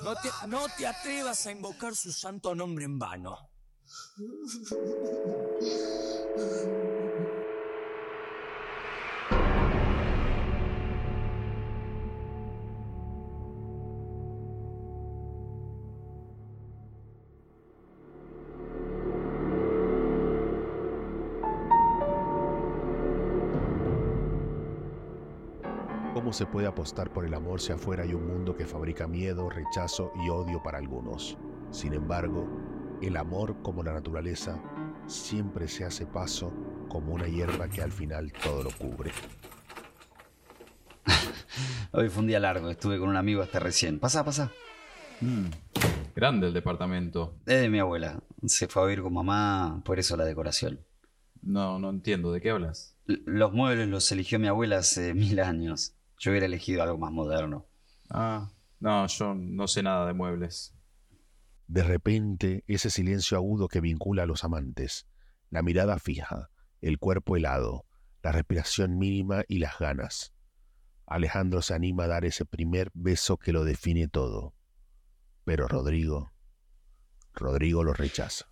No 0.02 0.14
te, 0.16 0.30
no 0.48 0.66
te 0.76 0.86
atrevas 0.86 1.46
a 1.46 1.52
invocar 1.52 1.94
su 1.94 2.12
santo 2.12 2.54
nombre 2.54 2.84
en 2.84 2.98
vano. 2.98 3.50
se 26.34 26.46
puede 26.46 26.66
apostar 26.66 27.10
por 27.12 27.24
el 27.24 27.32
amor 27.34 27.60
si 27.60 27.72
afuera 27.72 28.02
hay 28.02 28.12
un 28.12 28.26
mundo 28.26 28.56
que 28.56 28.66
fabrica 28.66 29.06
miedo, 29.06 29.48
rechazo 29.48 30.12
y 30.24 30.28
odio 30.28 30.62
para 30.62 30.78
algunos? 30.78 31.38
Sin 31.70 31.94
embargo, 31.94 32.46
el 33.00 33.16
amor 33.16 33.62
como 33.62 33.82
la 33.82 33.92
naturaleza 33.92 34.60
siempre 35.06 35.68
se 35.68 35.84
hace 35.84 36.06
paso 36.06 36.52
como 36.88 37.14
una 37.14 37.26
hierba 37.28 37.68
que 37.68 37.82
al 37.82 37.92
final 37.92 38.32
todo 38.32 38.64
lo 38.64 38.70
cubre. 38.72 39.12
Hoy 41.92 42.08
fue 42.08 42.22
un 42.22 42.26
día 42.28 42.40
largo, 42.40 42.70
estuve 42.70 42.98
con 42.98 43.08
un 43.08 43.16
amigo 43.16 43.42
hasta 43.42 43.60
recién. 43.60 43.98
Pasa, 44.00 44.24
pasa. 44.24 44.50
Mm, 45.20 45.46
grande 46.16 46.48
el 46.48 46.54
departamento. 46.54 47.36
Es 47.46 47.60
de 47.60 47.68
mi 47.68 47.78
abuela. 47.78 48.20
Se 48.46 48.66
fue 48.66 48.82
a 48.82 48.86
vivir 48.86 49.02
con 49.02 49.12
mamá, 49.14 49.82
por 49.84 49.98
eso 49.98 50.16
la 50.16 50.24
decoración. 50.24 50.80
No, 51.42 51.78
no 51.78 51.90
entiendo. 51.90 52.32
¿De 52.32 52.40
qué 52.40 52.50
hablas? 52.50 52.96
L- 53.06 53.20
los 53.26 53.52
muebles 53.52 53.88
los 53.88 54.10
eligió 54.10 54.38
mi 54.38 54.48
abuela 54.48 54.78
hace 54.78 55.14
mil 55.14 55.38
años. 55.40 55.94
Yo 56.18 56.30
hubiera 56.30 56.46
elegido 56.46 56.82
algo 56.82 56.98
más 56.98 57.12
moderno. 57.12 57.66
Ah, 58.10 58.50
no, 58.80 59.06
yo 59.06 59.34
no 59.34 59.66
sé 59.66 59.82
nada 59.82 60.06
de 60.06 60.14
muebles. 60.14 60.74
De 61.66 61.82
repente, 61.82 62.64
ese 62.66 62.90
silencio 62.90 63.36
agudo 63.36 63.68
que 63.68 63.80
vincula 63.80 64.24
a 64.24 64.26
los 64.26 64.44
amantes, 64.44 65.06
la 65.50 65.62
mirada 65.62 65.98
fija, 65.98 66.50
el 66.80 66.98
cuerpo 66.98 67.36
helado, 67.36 67.86
la 68.22 68.32
respiración 68.32 68.98
mínima 68.98 69.44
y 69.48 69.58
las 69.58 69.78
ganas. 69.78 70.34
Alejandro 71.06 71.62
se 71.62 71.74
anima 71.74 72.04
a 72.04 72.08
dar 72.08 72.24
ese 72.24 72.44
primer 72.44 72.90
beso 72.94 73.36
que 73.38 73.52
lo 73.52 73.64
define 73.64 74.08
todo. 74.08 74.54
Pero 75.44 75.68
Rodrigo, 75.68 76.32
Rodrigo 77.34 77.84
lo 77.84 77.92
rechaza. 77.92 78.46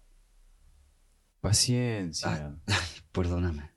Paciencia. 1.41 2.57
Perdóname. 3.13 3.72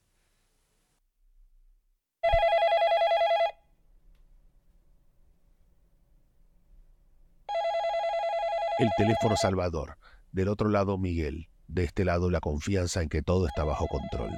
El 8.77 8.89
teléfono 8.97 9.37
Salvador, 9.37 9.97
del 10.33 10.49
otro 10.49 10.67
lado 10.67 10.97
Miguel, 10.97 11.47
de 11.67 11.85
este 11.85 12.03
lado 12.03 12.29
la 12.29 12.41
confianza 12.41 13.01
en 13.01 13.07
que 13.07 13.21
todo 13.21 13.47
está 13.47 13.63
bajo 13.63 13.87
control. 13.87 14.31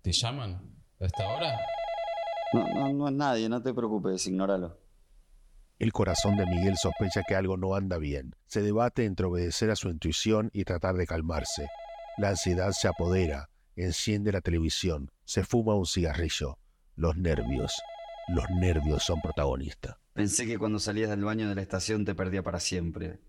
¿Te 0.00 0.12
llaman? 0.12 0.82
¿A 0.98 1.04
esta 1.04 1.28
hora? 1.28 1.60
No, 2.54 2.66
no, 2.74 2.92
no 2.94 3.08
es 3.08 3.14
nadie, 3.14 3.48
no 3.50 3.60
te 3.60 3.74
preocupes, 3.74 4.26
ignóralo. 4.26 4.78
El 5.78 5.92
corazón 5.92 6.38
de 6.38 6.46
Miguel 6.46 6.78
sospecha 6.78 7.22
que 7.28 7.34
algo 7.34 7.58
no 7.58 7.74
anda 7.74 7.98
bien. 7.98 8.34
Se 8.46 8.62
debate 8.62 9.04
entre 9.04 9.26
obedecer 9.26 9.70
a 9.70 9.76
su 9.76 9.90
intuición 9.90 10.48
y 10.54 10.64
tratar 10.64 10.94
de 10.94 11.06
calmarse. 11.06 11.68
La 12.16 12.30
ansiedad 12.30 12.70
se 12.72 12.88
apodera, 12.88 13.50
enciende 13.76 14.32
la 14.32 14.40
televisión, 14.40 15.10
se 15.26 15.44
fuma 15.44 15.74
un 15.74 15.86
cigarrillo. 15.86 16.58
Los 16.96 17.16
nervios, 17.16 17.74
los 18.28 18.48
nervios 18.50 19.02
son 19.02 19.20
protagonistas. 19.20 19.99
Pensé 20.12 20.46
que 20.46 20.58
cuando 20.58 20.78
salías 20.78 21.10
del 21.10 21.24
baño 21.24 21.48
de 21.48 21.54
la 21.54 21.62
estación 21.62 22.04
te 22.04 22.14
perdía 22.14 22.42
para 22.42 22.60
siempre. 22.60 23.20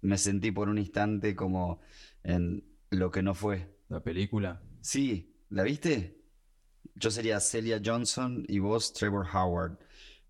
Me 0.00 0.18
sentí 0.18 0.50
por 0.50 0.68
un 0.68 0.78
instante 0.78 1.34
como 1.34 1.80
en 2.22 2.64
lo 2.90 3.10
que 3.10 3.22
no 3.22 3.34
fue. 3.34 3.74
¿La 3.88 4.02
película? 4.02 4.62
Sí, 4.80 5.34
¿la 5.48 5.62
viste? 5.62 6.20
Yo 6.94 7.10
sería 7.10 7.40
Celia 7.40 7.80
Johnson 7.84 8.44
y 8.48 8.58
vos 8.58 8.92
Trevor 8.92 9.26
Howard. 9.32 9.78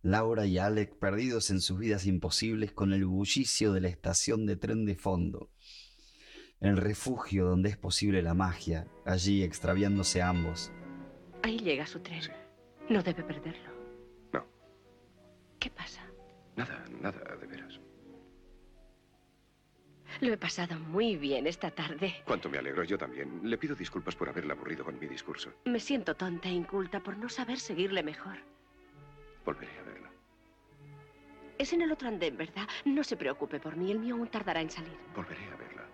Laura 0.03 0.47
y 0.47 0.59
Alec 0.59 0.97
perdidos 0.99 1.51
en 1.51 1.61
sus 1.61 1.79
vidas 1.79 2.07
imposibles 2.07 2.73
con 2.73 2.93
el 2.93 3.05
bullicio 3.05 3.73
de 3.73 3.81
la 3.81 3.89
estación 3.89 4.47
de 4.47 4.57
tren 4.57 4.85
de 4.85 4.95
fondo. 4.95 5.51
El 6.61 6.77
refugio 6.77 7.47
donde 7.47 7.71
es 7.71 7.77
posible 7.77 8.23
la 8.23 8.35
magia, 8.35 8.87
allí 9.05 9.43
extraviándose 9.43 10.23
ambos. 10.23 10.71
Ahí 11.43 11.59
llega 11.59 11.87
su 11.87 12.01
tren. 12.01 12.23
No 12.89 13.03
debe 13.03 13.23
perderlo. 13.25 13.78
¿Qué 15.59 15.71
pasa? 15.71 16.03
Nada, 16.57 16.85
nada, 17.01 17.37
de 17.37 17.47
veras. 17.47 17.81
Lo 20.21 20.33
he 20.33 20.37
pasado 20.37 20.79
muy 20.79 21.17
bien 21.17 21.47
esta 21.47 21.71
tarde. 21.71 22.23
Cuánto 22.25 22.49
me 22.49 22.59
alegro, 22.59 22.83
yo 22.83 22.97
también. 22.99 23.41
Le 23.49 23.59
pido 23.59 23.75
disculpas 23.77 24.17
por 24.17 24.29
haberla 24.29 24.55
aburrido 24.55 24.85
con 24.85 24.99
mi 24.99 25.07
discurso. 25.07 25.53
Me 25.67 25.79
siento 25.79 26.15
tonta 26.17 26.49
e 26.49 26.53
inculta 26.53 27.01
por 27.01 27.17
no 27.17 27.29
saber 27.29 27.59
seguirle 27.59 28.03
mejor. 28.03 28.39
Volveré 29.45 29.79
a 29.79 29.83
verla. 29.83 30.11
Es 31.59 31.73
en 31.73 31.83
el 31.83 31.93
otro 31.93 32.09
andén, 32.09 32.37
¿verdad? 32.37 32.67
No 32.85 33.05
se 33.05 33.17
preocupe 33.17 33.61
por 33.61 33.77
mí, 33.77 33.91
el 33.93 33.99
mío 33.99 34.15
aún 34.15 34.29
tardará 34.29 34.61
en 34.61 34.71
salir. 34.71 34.97
Volveré 35.15 35.45
a 35.53 35.57
verla. 35.57 35.85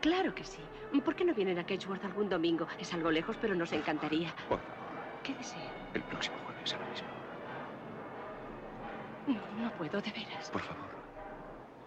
Claro 0.00 0.34
que 0.34 0.44
sí. 0.44 0.60
¿Por 1.04 1.14
qué 1.14 1.24
no 1.24 1.34
vienen 1.34 1.58
a 1.58 1.66
Ketchworth 1.66 2.04
algún 2.04 2.28
domingo? 2.28 2.66
Es 2.80 2.94
algo 2.94 3.10
lejos, 3.10 3.36
pero 3.40 3.54
nos 3.54 3.72
encantaría. 3.72 4.34
Por 4.48 4.58
favor, 4.60 5.22
¿Qué 5.22 5.34
desea? 5.34 5.90
el 5.94 6.02
próximo 6.04 6.36
jueves 6.46 6.72
a 6.74 6.78
la 6.78 6.88
misma. 6.88 7.08
No, 9.28 9.62
no 9.62 9.70
puedo, 9.76 10.00
de 10.00 10.10
veras. 10.10 10.50
Por 10.50 10.62
favor. 10.62 10.88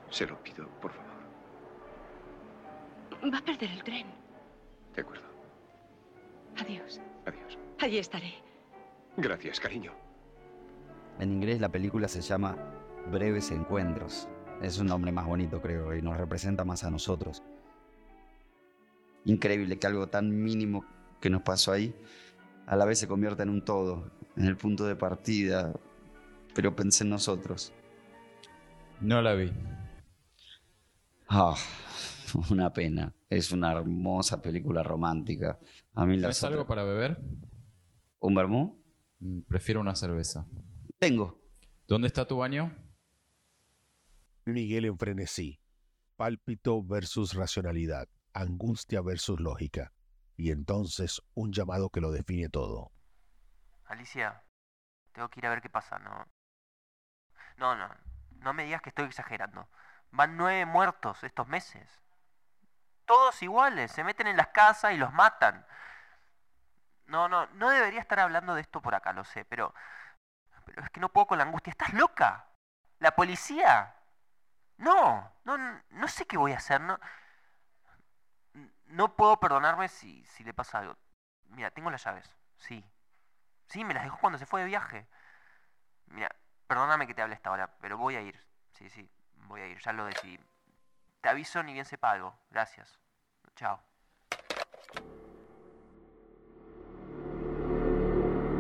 Se 0.10 0.28
lo 0.28 0.42
pido, 0.44 0.68
por 0.80 0.92
favor. 0.92 1.12
Va 3.34 3.38
a 3.38 3.42
perder 3.42 3.72
el 3.72 3.84
tren. 3.84 4.08
De 4.96 5.02
acuerdo. 5.02 5.24
Adiós. 6.58 7.02
Adiós. 7.26 7.58
Allí 7.80 7.98
estaré. 7.98 8.34
Gracias, 9.18 9.60
cariño. 9.60 9.92
En 11.20 11.32
inglés 11.32 11.60
la 11.60 11.70
película 11.70 12.08
se 12.08 12.22
llama 12.22 12.56
Breves 13.12 13.52
Encuentros. 13.52 14.28
Es 14.62 14.78
un 14.78 14.88
nombre 14.88 15.12
más 15.12 15.26
bonito, 15.26 15.62
creo, 15.62 15.96
y 15.96 16.02
nos 16.02 16.18
representa 16.18 16.64
más 16.64 16.84
a 16.84 16.92
nosotros. 16.92 17.42
Increíble 19.26 19.80
que 19.80 19.88
algo 19.88 20.08
tan 20.08 20.44
mínimo 20.44 20.86
que 21.20 21.30
nos 21.30 21.42
pasó 21.42 21.72
ahí 21.72 21.96
a 22.68 22.76
la 22.76 22.86
vez 22.86 23.00
se 23.00 23.08
convierta 23.08 23.44
en 23.44 23.50
un 23.50 23.66
todo, 23.66 24.12
en 24.36 24.46
el 24.46 24.58
punto 24.58 24.86
de 24.86 24.96
partida. 24.96 25.74
Pero 26.54 26.76
pensé 26.76 27.04
en 27.04 27.12
nosotros. 27.12 27.74
No 29.00 29.22
la 29.22 29.34
vi. 29.34 29.52
Ah, 31.28 31.56
una 32.52 32.72
pena. 32.74 33.14
Es 33.30 33.52
una 33.52 33.72
hermosa 33.72 34.42
película 34.42 34.84
romántica. 34.84 35.60
A 35.96 36.06
mí 36.06 36.18
¿No 36.18 36.28
las 36.28 36.38
es 36.38 36.44
algo 36.44 36.66
para 36.68 36.84
beber? 36.84 37.20
¿Un 38.20 38.36
vermú? 38.36 38.84
Mm, 39.20 39.42
Prefiero 39.42 39.80
una 39.80 39.96
cerveza. 39.96 40.46
Tengo. 41.00 41.42
¿Dónde 41.88 42.08
está 42.08 42.28
tu 42.28 42.38
baño? 42.38 42.76
Miguel 44.46 44.86
en 44.86 44.98
frenesí. 44.98 45.60
Pálpito 46.16 46.84
versus 46.84 47.34
racionalidad. 47.34 48.08
Angustia 48.34 49.02
versus 49.02 49.40
lógica. 49.40 49.94
Y 50.38 50.52
entonces 50.52 51.22
un 51.34 51.52
llamado 51.52 51.90
que 51.90 52.02
lo 52.02 52.12
define 52.12 52.50
todo. 52.50 52.92
Alicia, 53.86 54.44
tengo 55.14 55.30
que 55.30 55.40
ir 55.40 55.46
a 55.46 55.50
ver 55.50 55.62
qué 55.62 55.70
pasa, 55.70 56.00
¿no? 56.00 56.26
No, 57.62 57.76
no, 57.76 57.88
no 58.40 58.54
me 58.54 58.64
digas 58.64 58.82
que 58.82 58.90
estoy 58.90 59.06
exagerando. 59.06 59.70
Van 60.10 60.36
nueve 60.36 60.66
muertos 60.66 61.24
estos 61.24 61.48
meses. 61.48 62.02
Todos 63.06 63.40
iguales, 63.44 63.92
se 63.92 64.04
meten 64.04 64.26
en 64.26 64.36
las 64.36 64.48
casas 64.48 64.94
y 64.94 64.98
los 64.98 65.14
matan. 65.14 65.64
No, 67.06 67.30
no, 67.30 67.46
no 67.54 67.70
debería 67.70 68.00
estar 68.00 68.20
hablando 68.20 68.56
de 68.56 68.62
esto 68.62 68.82
por 68.82 68.96
acá, 68.96 69.14
lo 69.14 69.24
sé, 69.24 69.46
pero... 69.46 69.76
Pero 70.66 70.82
es 70.82 70.90
que 70.90 71.00
no 71.00 71.10
puedo 71.10 71.28
con 71.28 71.38
la 71.38 71.44
angustia. 71.44 71.70
¿Estás 71.70 71.94
loca? 71.94 72.48
¿La 72.98 73.16
policía? 73.16 73.96
No, 74.78 75.32
no, 75.44 75.58
no, 75.92 76.08
sé 76.08 76.26
qué 76.26 76.38
voy 76.38 76.54
a 76.54 76.58
hacer, 76.58 76.82
no... 76.82 77.00
No 78.86 79.16
puedo 79.16 79.40
perdonarme 79.40 79.88
si, 79.88 80.26
si 80.26 80.44
le 80.44 80.54
pasa 80.56 80.80
algo. 80.80 80.98
Mira, 81.50 81.70
tengo 81.70 81.92
las 81.92 82.04
llaves, 82.04 82.36
sí. 82.58 82.84
Sí, 83.68 83.86
me 83.86 83.94
las 83.94 84.04
dejó 84.04 84.18
cuando 84.18 84.40
se 84.40 84.48
fue 84.48 84.62
de 84.62 84.66
viaje. 84.68 85.08
Mira, 86.08 86.30
perdóname 86.72 87.06
que 87.06 87.14
te 87.14 87.22
hable 87.22 87.36
esta 87.36 87.52
hora, 87.52 87.70
pero 87.82 87.98
voy 87.98 88.16
a 88.16 88.22
ir. 88.22 88.40
Sí, 88.72 88.90
sí, 88.90 89.10
voy 89.50 89.60
a 89.60 89.68
ir, 89.68 89.78
ya 89.84 89.92
lo 89.92 90.06
decidí. 90.06 90.40
Te 91.20 91.28
aviso 91.28 91.62
ni 91.64 91.74
bien 91.74 91.84
sepa 91.84 92.12
algo. 92.12 92.34
Gracias. 92.50 92.98
Chao. 93.58 93.82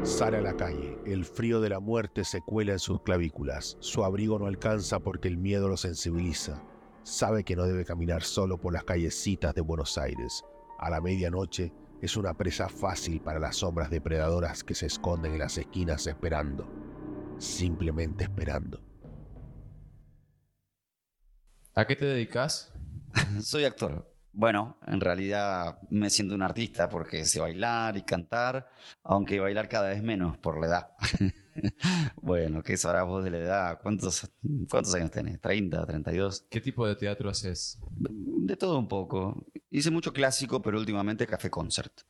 Sale 0.03 0.39
a 0.39 0.41
la 0.41 0.57
calle. 0.57 0.99
El 1.05 1.23
frío 1.23 1.61
de 1.61 1.69
la 1.69 1.79
muerte 1.79 2.25
se 2.25 2.41
cuela 2.41 2.73
en 2.73 2.79
sus 2.79 3.01
clavículas. 3.01 3.77
Su 3.79 4.03
abrigo 4.03 4.37
no 4.37 4.47
alcanza 4.47 4.99
porque 4.99 5.29
el 5.29 5.37
miedo 5.37 5.69
lo 5.69 5.77
sensibiliza. 5.77 6.61
Sabe 7.03 7.45
que 7.45 7.55
no 7.55 7.63
debe 7.63 7.85
caminar 7.85 8.23
solo 8.23 8.57
por 8.57 8.73
las 8.73 8.83
callecitas 8.83 9.55
de 9.55 9.61
Buenos 9.61 9.97
Aires. 9.97 10.43
A 10.79 10.89
la 10.89 10.99
medianoche 10.99 11.71
es 12.01 12.17
una 12.17 12.33
presa 12.33 12.67
fácil 12.67 13.21
para 13.21 13.39
las 13.39 13.55
sombras 13.55 13.89
depredadoras 13.89 14.65
que 14.65 14.75
se 14.75 14.87
esconden 14.87 15.31
en 15.31 15.39
las 15.39 15.57
esquinas 15.57 16.07
esperando. 16.07 16.90
Simplemente 17.41 18.23
esperando. 18.23 18.79
¿A 21.73 21.87
qué 21.87 21.95
te 21.95 22.05
dedicas? 22.05 22.71
Soy 23.41 23.65
actor. 23.65 24.13
Bueno, 24.31 24.77
en 24.85 25.01
realidad 25.01 25.79
me 25.89 26.11
siento 26.11 26.35
un 26.35 26.43
artista 26.43 26.87
porque 26.87 27.25
sé 27.25 27.39
bailar 27.39 27.97
y 27.97 28.03
cantar, 28.03 28.69
aunque 29.03 29.39
bailar 29.39 29.67
cada 29.67 29.89
vez 29.89 30.03
menos 30.03 30.37
por 30.37 30.61
la 30.61 30.67
edad. 30.67 30.91
bueno, 32.21 32.61
¿qué 32.61 32.77
sabrás 32.77 33.07
vos 33.07 33.23
de 33.23 33.31
la 33.31 33.39
edad? 33.39 33.79
¿Cuántos, 33.81 34.31
cuántos 34.69 34.93
años 34.93 35.09
tenés? 35.09 35.41
¿30, 35.41 35.87
32? 35.87 36.45
¿Qué 36.47 36.61
tipo 36.61 36.87
de 36.87 36.95
teatro 36.95 37.27
haces? 37.27 37.79
De 37.89 38.55
todo 38.55 38.77
un 38.77 38.87
poco. 38.87 39.47
Hice 39.71 39.89
mucho 39.89 40.13
clásico, 40.13 40.61
pero 40.61 40.77
últimamente 40.77 41.25
café 41.25 41.49
concert. 41.49 42.01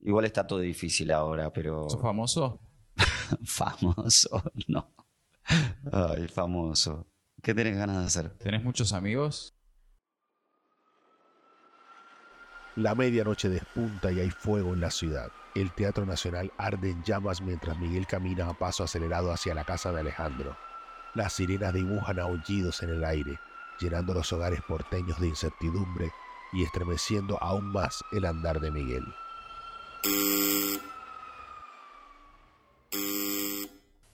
Igual 0.00 0.24
está 0.24 0.48
todo 0.48 0.58
difícil 0.58 1.12
ahora, 1.12 1.52
pero... 1.52 1.88
¿Sos 1.88 2.02
famoso? 2.02 2.60
famoso, 3.44 4.42
no. 4.68 4.92
Ay, 5.92 6.28
famoso. 6.28 7.06
¿Qué 7.42 7.54
tenés 7.54 7.76
ganas 7.76 7.98
de 7.98 8.04
hacer? 8.04 8.30
¿Tenés 8.38 8.62
muchos 8.62 8.92
amigos? 8.92 9.54
La 12.76 12.94
medianoche 12.94 13.48
despunta 13.48 14.12
y 14.12 14.20
hay 14.20 14.30
fuego 14.30 14.74
en 14.74 14.80
la 14.80 14.90
ciudad. 14.90 15.30
El 15.54 15.72
Teatro 15.72 16.06
Nacional 16.06 16.52
arde 16.56 16.90
en 16.90 17.02
llamas 17.02 17.40
mientras 17.40 17.78
Miguel 17.78 18.06
camina 18.06 18.48
a 18.48 18.54
paso 18.54 18.84
acelerado 18.84 19.32
hacia 19.32 19.54
la 19.54 19.64
casa 19.64 19.90
de 19.90 20.00
Alejandro. 20.00 20.56
Las 21.14 21.32
sirenas 21.32 21.74
dibujan 21.74 22.20
aullidos 22.20 22.82
en 22.82 22.90
el 22.90 23.04
aire, 23.04 23.40
llenando 23.80 24.14
los 24.14 24.32
hogares 24.32 24.60
porteños 24.62 25.18
de 25.18 25.26
incertidumbre 25.26 26.12
y 26.52 26.62
estremeciendo 26.62 27.42
aún 27.42 27.72
más 27.72 28.04
el 28.12 28.24
andar 28.26 28.60
de 28.60 28.70
Miguel. 28.70 29.04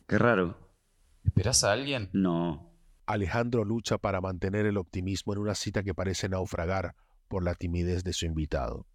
Qué 0.06 0.18
raro. 0.18 0.56
¿Esperás 1.24 1.64
a 1.64 1.72
alguien? 1.72 2.10
No. 2.12 2.72
Alejandro 3.06 3.64
lucha 3.64 3.98
para 3.98 4.20
mantener 4.20 4.64
el 4.64 4.76
optimismo 4.76 5.32
en 5.32 5.40
una 5.40 5.56
cita 5.56 5.82
que 5.82 5.94
parece 5.94 6.28
naufragar 6.28 6.94
por 7.26 7.42
la 7.42 7.56
timidez 7.56 8.04
de 8.04 8.12
su 8.12 8.24
invitado. 8.24 8.86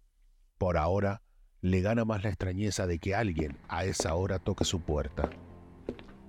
Por 0.56 0.78
ahora, 0.78 1.22
le 1.60 1.82
gana 1.82 2.06
más 2.06 2.22
la 2.22 2.30
extrañeza 2.30 2.86
de 2.86 2.98
que 2.98 3.14
alguien 3.14 3.58
a 3.68 3.84
esa 3.84 4.14
hora 4.14 4.38
toque 4.38 4.64
su 4.64 4.80
puerta. 4.80 5.28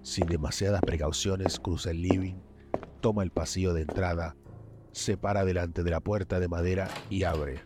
Sin 0.01 0.27
demasiadas 0.27 0.81
precauciones, 0.81 1.61
cruza 1.61 1.91
el 1.91 2.01
living, 2.01 2.35
toma 2.99 3.23
el 3.23 3.31
pasillo 3.31 3.73
de 3.73 3.83
entrada, 3.83 4.35
se 4.91 5.15
para 5.15 5.45
delante 5.45 5.83
de 5.83 5.91
la 5.91 6.01
puerta 6.01 6.41
de 6.41 6.49
madera 6.49 6.89
y 7.09 7.23
abre. 7.23 7.61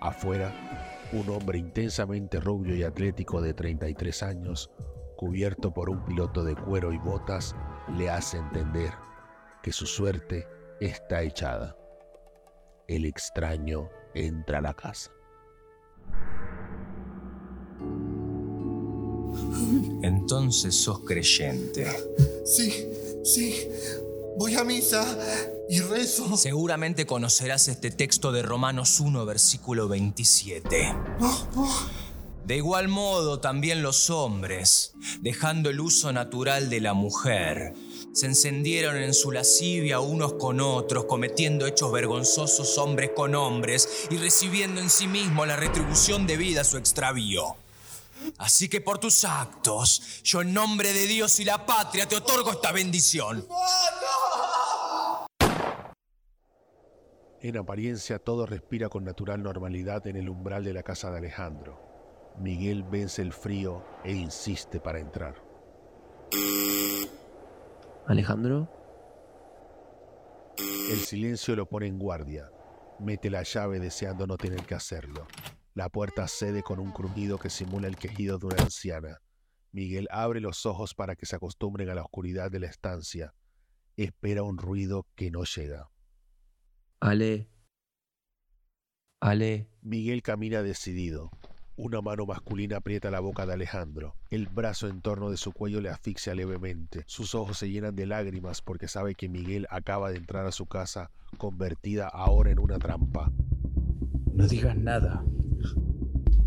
Afuera, 0.00 0.52
un 1.12 1.30
hombre 1.30 1.58
intensamente 1.58 2.40
rubio 2.40 2.74
y 2.74 2.82
atlético 2.82 3.40
de 3.40 3.54
33 3.54 4.22
años, 4.24 4.70
cubierto 5.16 5.72
por 5.72 5.90
un 5.90 6.04
piloto 6.04 6.44
de 6.44 6.54
cuero 6.54 6.92
y 6.92 6.98
botas, 6.98 7.54
le 7.96 8.10
hace 8.10 8.38
entender 8.38 8.92
que 9.62 9.72
su 9.72 9.86
suerte 9.86 10.46
está 10.80 11.22
echada. 11.22 11.76
El 12.86 13.06
extraño 13.06 13.88
entra 14.14 14.58
a 14.58 14.62
la 14.62 14.74
casa. 14.74 15.10
Entonces 20.02 20.74
sos 20.74 21.00
creyente. 21.00 21.86
Sí, 22.44 22.88
sí. 23.24 23.68
Voy 24.36 24.54
a 24.56 24.64
misa 24.64 25.04
y 25.68 25.80
rezo. 25.80 26.36
Seguramente 26.36 27.06
conocerás 27.06 27.68
este 27.68 27.90
texto 27.90 28.32
de 28.32 28.42
Romanos 28.42 29.00
1, 29.00 29.24
versículo 29.24 29.88
27. 29.88 30.94
De 32.44 32.56
igual 32.56 32.88
modo, 32.88 33.40
también 33.40 33.82
los 33.82 34.10
hombres, 34.10 34.92
dejando 35.20 35.70
el 35.70 35.80
uso 35.80 36.12
natural 36.12 36.68
de 36.68 36.80
la 36.82 36.92
mujer, 36.92 37.72
se 38.12 38.26
encendieron 38.26 38.98
en 38.98 39.14
su 39.14 39.32
lascivia 39.32 40.00
unos 40.00 40.34
con 40.34 40.60
otros, 40.60 41.06
cometiendo 41.06 41.66
hechos 41.66 41.90
vergonzosos 41.90 42.76
hombres 42.76 43.12
con 43.16 43.34
hombres 43.34 44.06
y 44.10 44.18
recibiendo 44.18 44.82
en 44.82 44.90
sí 44.90 45.06
mismo 45.06 45.46
la 45.46 45.56
retribución 45.56 46.26
debida 46.26 46.60
a 46.60 46.64
su 46.64 46.76
extravío. 46.76 47.56
Así 48.36 48.68
que 48.68 48.82
por 48.82 48.98
tus 48.98 49.24
actos, 49.24 50.22
yo 50.22 50.42
en 50.42 50.52
nombre 50.52 50.92
de 50.92 51.06
Dios 51.06 51.40
y 51.40 51.44
la 51.46 51.64
patria 51.64 52.06
te 52.06 52.16
otorgo 52.16 52.52
esta 52.52 52.72
bendición. 52.72 53.46
En 57.40 57.56
apariencia 57.56 58.18
todo 58.18 58.44
respira 58.44 58.90
con 58.90 59.04
natural 59.04 59.42
normalidad 59.42 60.06
en 60.06 60.16
el 60.16 60.28
umbral 60.28 60.62
de 60.62 60.74
la 60.74 60.82
casa 60.82 61.10
de 61.10 61.18
Alejandro. 61.18 61.93
Miguel 62.38 62.82
vence 62.82 63.22
el 63.22 63.32
frío 63.32 63.84
e 64.04 64.12
insiste 64.12 64.80
para 64.80 64.98
entrar. 64.98 65.34
Alejandro. 68.06 68.68
El 70.90 70.98
silencio 70.98 71.56
lo 71.56 71.66
pone 71.66 71.86
en 71.86 71.98
guardia. 71.98 72.50
Mete 72.98 73.30
la 73.30 73.42
llave 73.42 73.80
deseando 73.80 74.26
no 74.26 74.36
tener 74.36 74.64
que 74.64 74.74
hacerlo. 74.74 75.26
La 75.74 75.88
puerta 75.88 76.28
cede 76.28 76.62
con 76.62 76.78
un 76.78 76.92
crujido 76.92 77.38
que 77.38 77.50
simula 77.50 77.88
el 77.88 77.96
quejido 77.96 78.38
de 78.38 78.46
una 78.46 78.62
anciana. 78.62 79.20
Miguel 79.72 80.06
abre 80.10 80.40
los 80.40 80.66
ojos 80.66 80.94
para 80.94 81.16
que 81.16 81.26
se 81.26 81.34
acostumbren 81.36 81.88
a 81.88 81.94
la 81.94 82.02
oscuridad 82.02 82.50
de 82.50 82.60
la 82.60 82.66
estancia. 82.66 83.34
Espera 83.96 84.42
un 84.42 84.58
ruido 84.58 85.06
que 85.16 85.30
no 85.30 85.44
llega. 85.44 85.90
Ale. 87.00 87.48
Ale. 89.20 89.68
Miguel 89.82 90.22
camina 90.22 90.62
decidido. 90.62 91.30
Una 91.76 92.00
mano 92.00 92.24
masculina 92.24 92.76
aprieta 92.76 93.10
la 93.10 93.18
boca 93.18 93.46
de 93.46 93.54
Alejandro. 93.54 94.14
El 94.30 94.46
brazo 94.46 94.86
en 94.86 95.00
torno 95.00 95.30
de 95.30 95.36
su 95.36 95.50
cuello 95.50 95.80
le 95.80 95.88
asfixia 95.88 96.32
levemente. 96.32 97.02
Sus 97.06 97.34
ojos 97.34 97.58
se 97.58 97.68
llenan 97.68 97.96
de 97.96 98.06
lágrimas 98.06 98.62
porque 98.62 98.86
sabe 98.86 99.16
que 99.16 99.28
Miguel 99.28 99.66
acaba 99.70 100.10
de 100.10 100.18
entrar 100.18 100.46
a 100.46 100.52
su 100.52 100.66
casa 100.66 101.10
convertida 101.36 102.06
ahora 102.06 102.52
en 102.52 102.60
una 102.60 102.78
trampa. 102.78 103.32
No 104.32 104.46
digas 104.46 104.76
nada. 104.76 105.24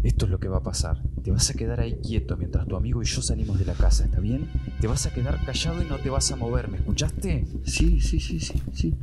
Esto 0.04 0.26
es 0.26 0.32
lo 0.32 0.40
que 0.40 0.48
va 0.48 0.58
a 0.58 0.64
pasar. 0.64 1.04
Te 1.24 1.32
vas 1.32 1.50
a 1.50 1.56
quedar 1.56 1.82
ahí 1.82 2.00
quieto 2.02 2.38
mientras 2.38 2.66
tu 2.66 2.78
amigo 2.78 3.02
y 3.02 3.06
yo 3.06 3.22
salimos 3.22 3.60
de 3.60 3.66
la 3.66 3.74
casa, 3.74 4.06
¿está 4.06 4.22
bien? 4.22 4.50
Te 4.80 4.88
vas 4.88 5.06
a 5.08 5.14
quedar 5.14 5.44
callado 5.44 5.84
y 5.84 5.86
no 5.86 5.98
te 5.98 6.10
vas 6.10 6.32
a 6.32 6.38
mover, 6.38 6.70
¿me 6.70 6.78
escuchaste? 6.78 7.46
Sí, 7.66 8.00
sí, 8.00 8.22
sí, 8.22 8.40
sí, 8.40 8.62
sí. 8.72 8.96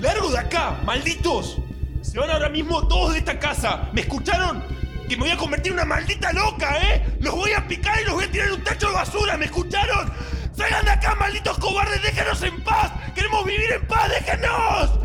¡Largo 0.00 0.30
de 0.30 0.38
acá, 0.38 0.80
malditos! 0.84 1.58
Se 2.00 2.18
van 2.18 2.30
ahora 2.30 2.48
mismo 2.48 2.88
todos 2.88 3.12
de 3.12 3.18
esta 3.18 3.38
casa. 3.38 3.90
¿Me 3.92 4.00
escucharon? 4.00 4.64
Que 5.08 5.16
me 5.16 5.24
voy 5.24 5.30
a 5.30 5.36
convertir 5.36 5.72
en 5.72 5.74
una 5.74 5.84
maldita 5.84 6.32
loca, 6.32 6.76
¿eh? 6.82 7.16
Los 7.20 7.34
voy 7.34 7.52
a 7.52 7.68
picar 7.68 8.00
y 8.00 8.04
los 8.04 8.14
voy 8.14 8.24
a 8.24 8.30
tirar 8.30 8.48
en 8.48 8.54
un 8.54 8.64
tacho 8.64 8.88
de 8.88 8.94
basura. 8.94 9.36
¿Me 9.36 9.44
escucharon? 9.44 10.10
¡Salgan 10.56 10.84
de 10.84 10.90
acá, 10.90 11.14
malditos 11.16 11.58
cobardes! 11.58 12.02
¡Déjenos 12.02 12.42
en 12.42 12.64
paz! 12.64 12.92
¡Queremos 13.20 13.44
vivir 13.44 13.72
en 13.72 13.86
paz! 13.86 14.10
¡Déjenos! 14.10 14.98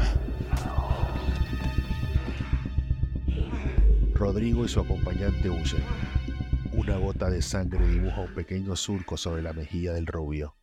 Rodrigo 4.14 4.64
y 4.64 4.70
su 4.70 4.80
acompañante 4.80 5.50
huyen. 5.50 5.84
Una 6.72 6.96
gota 6.96 7.30
de 7.30 7.42
sangre 7.42 7.86
dibuja 7.86 8.22
un 8.22 8.34
pequeño 8.34 8.78
surco 8.78 9.18
sobre 9.18 9.42
la 9.42 9.52
mejilla 9.52 9.92
del 9.92 10.08
rubio. 10.08 10.56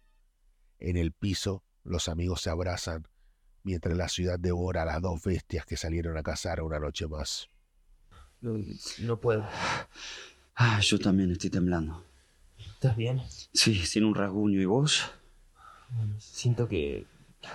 En 0.78 0.96
el 0.96 1.12
piso, 1.12 1.62
los 1.84 2.08
amigos 2.08 2.40
se 2.40 2.48
abrazan 2.48 3.06
mientras 3.64 3.98
la 3.98 4.08
ciudad 4.08 4.38
devora 4.38 4.82
a 4.82 4.86
las 4.86 5.02
dos 5.02 5.22
bestias 5.22 5.66
que 5.66 5.76
salieron 5.76 6.16
a 6.16 6.22
cazar 6.22 6.62
una 6.62 6.78
noche 6.78 7.06
más. 7.06 7.48
No, 8.40 8.56
no 9.00 9.20
puedo. 9.20 9.46
Ah, 10.54 10.80
yo 10.80 10.98
también 10.98 11.30
estoy 11.30 11.50
temblando. 11.50 12.02
¿Estás 12.58 12.96
bien? 12.96 13.20
Sí, 13.52 13.74
sin 13.84 14.04
un 14.04 14.14
rasguño. 14.14 14.58
¿Y 14.58 14.64
vos? 14.64 15.02
Bueno, 15.90 16.18
siento 16.18 16.66
que 16.66 17.06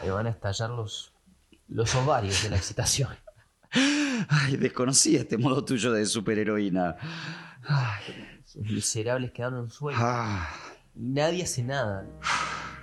me 0.04 0.12
van 0.12 0.28
a 0.28 0.30
estallar 0.30 0.69
los, 0.69 1.13
los 1.67 1.93
ovarios 1.95 2.43
de 2.43 2.50
la 2.50 2.58
excitación. 2.58 3.10
Ay, 4.30 4.58
desconocía 4.58 5.19
este 5.21 5.38
modo 5.38 5.63
tuyo 5.63 5.91
de 5.91 6.06
superheroína. 6.06 6.95
Ay, 7.67 8.39
esos 8.43 8.63
miserables 8.63 9.32
quedaron 9.32 9.65
en 9.65 9.69
sueño. 9.69 9.97
Ah, 10.02 10.50
Nadie 10.95 11.43
hace 11.43 11.62
nada. 11.63 12.06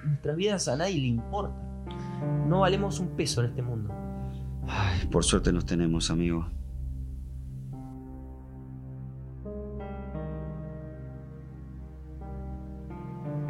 Nuestras 0.05 0.37
vidas 0.37 0.69
a 0.69 0.77
nadie 0.77 0.99
le 1.01 1.07
importan. 1.09 2.49
No 2.49 2.61
valemos 2.61 3.01
un 3.01 3.17
peso 3.17 3.40
en 3.43 3.49
este 3.51 3.62
mundo. 3.62 3.93
ay, 4.69 5.07
por 5.07 5.25
suerte 5.25 5.53
nos 5.53 5.67
tenemos, 5.67 6.11
amigo. 6.11 6.49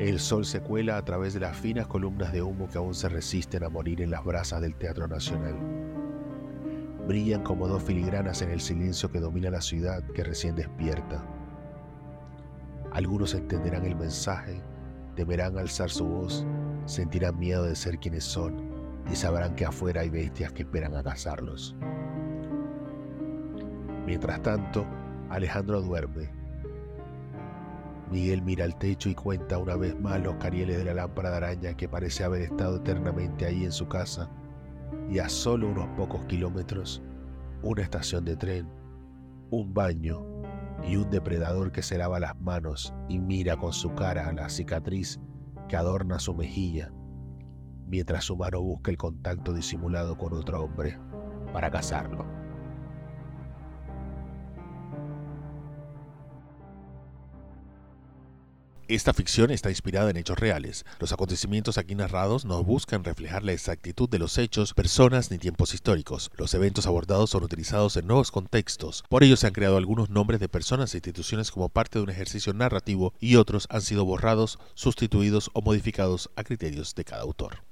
El 0.05 0.21
sol 0.21 0.45
se 0.45 0.61
cuela 0.61 0.99
a 0.99 1.05
través 1.07 1.33
de 1.33 1.41
las 1.41 1.57
finas 1.57 1.87
columnas 1.87 2.31
de 2.31 2.43
humo 2.43 2.69
que 2.69 2.77
aún 2.77 2.95
se 2.95 3.09
resisten 3.09 3.65
a 3.65 3.71
morir 3.71 4.03
en 4.03 4.11
las 4.11 4.23
brasas 4.23 4.61
del 4.61 4.75
Teatro 4.75 5.09
Nacional. 5.09 5.57
Brillan 7.09 7.43
como 7.43 7.67
dos 7.67 7.83
filigranas 7.83 8.43
en 8.43 8.51
el 8.51 8.61
silencio 8.61 9.11
que 9.11 9.19
domina 9.19 9.49
la 9.49 9.63
ciudad 9.63 10.05
que 10.15 10.23
recién 10.23 10.57
despierta. 10.57 11.25
Algunos 12.93 13.33
entenderán 13.33 13.87
el 13.87 13.97
mensaje, 13.97 14.61
temerán 15.17 15.57
alzar 15.57 15.89
su 15.89 16.05
voz, 16.05 16.45
sentirán 16.85 17.39
miedo 17.39 17.65
de 17.65 17.75
ser 17.75 17.99
quienes 17.99 18.25
son 18.25 18.63
y 19.11 19.17
sabrán 19.17 19.57
que 19.57 19.65
afuera 19.65 20.03
hay 20.03 20.11
bestias 20.11 20.53
que 20.53 20.65
esperan 20.65 20.97
a 20.97 21.03
cazarlos. 21.03 21.75
Mientras 24.05 24.43
tanto, 24.43 24.85
Alejandro 25.31 25.81
duerme. 25.81 26.44
Miguel 28.11 28.43
mira 28.43 28.65
al 28.65 28.77
techo 28.77 29.09
y 29.09 29.15
cuenta 29.15 29.59
una 29.59 29.77
vez 29.77 29.99
más 29.99 30.21
los 30.21 30.37
carieles 30.37 30.79
de 30.79 30.85
la 30.85 30.95
lámpara 30.95 31.31
de 31.31 31.37
araña 31.37 31.77
que 31.77 31.89
parece 31.89 32.25
haber 32.25 32.43
estado 32.43 32.77
eternamente 32.77 33.47
ahí 33.47 33.65
en 33.65 33.73
su 33.73 33.89
casa. 33.89 34.31
Y 35.11 35.19
a 35.19 35.29
solo 35.29 35.69
unos 35.69 35.89
pocos 35.97 36.25
kilómetros, 36.27 37.03
una 37.63 37.83
estación 37.83 38.25
de 38.25 38.37
tren, 38.37 38.69
un 39.51 39.73
baño 39.73 40.25
y 40.87 40.97
un 40.97 41.11
depredador 41.11 41.73
que 41.73 41.83
se 41.83 41.99
lava 41.99 42.21
las 42.21 42.39
manos 42.41 42.95
y 43.09 43.19
mira 43.19 43.57
con 43.57 43.73
su 43.73 43.95
cara 43.95 44.29
a 44.29 44.33
la 44.33 44.49
cicatriz 44.49 45.21
que 45.69 45.77
adorna 45.77 46.19
su 46.19 46.35
mejilla, 46.35 46.93
mientras 47.87 48.25
su 48.25 48.37
mano 48.37 48.61
busca 48.61 48.91
el 48.91 48.99
contacto 48.99 49.53
disimulado 49.53 50.19
con 50.19 50.35
otro 50.35 50.63
hombre 50.63 50.99
para 51.53 51.71
cazarlo. 51.71 52.34
Esta 58.87 59.15
ficción 59.15 59.51
está 59.51 59.71
inspirada 59.71 60.11
en 60.11 60.19
hechos 60.19 60.39
reales. 60.39 60.85
Los 61.01 61.11
acontecimientos 61.11 61.79
aquí 61.79 61.95
narrados 61.95 62.45
no 62.45 62.63
buscan 62.63 63.03
reflejar 63.03 63.43
la 63.43 63.53
exactitud 63.53 64.11
de 64.11 64.19
los 64.19 64.37
hechos, 64.37 64.75
personas 64.75 65.31
ni 65.31 65.39
tiempos 65.39 65.73
históricos. 65.73 66.31
Los 66.37 66.53
eventos 66.53 66.87
abordados 66.87 67.31
son 67.31 67.45
utilizados 67.45 67.97
en 67.97 68.07
nuevos 68.07 68.31
contextos. 68.31 69.03
Por 69.09 69.25
ello 69.25 69.39
se 69.39 69.47
han 69.47 69.55
creado 69.55 69.79
algunos 69.79 70.11
nombres 70.11 70.39
de 70.39 70.51
personas 70.51 70.93
e 70.93 70.99
instituciones 70.99 71.51
como 71.51 71.71
parte 71.71 71.99
de 71.99 72.03
un 72.03 72.11
ejercicio 72.11 72.53
narrativo 72.53 73.15
y 73.21 73.37
otros 73.37 73.67
han 73.71 73.81
sido 73.81 74.05
borrados, 74.05 74.59
sustituidos 74.75 75.51
o 75.55 75.63
modificados 75.63 76.29
a 76.37 76.45
criterios 76.45 76.95
de 76.95 77.05
cada 77.05 77.23
autor. 77.23 77.65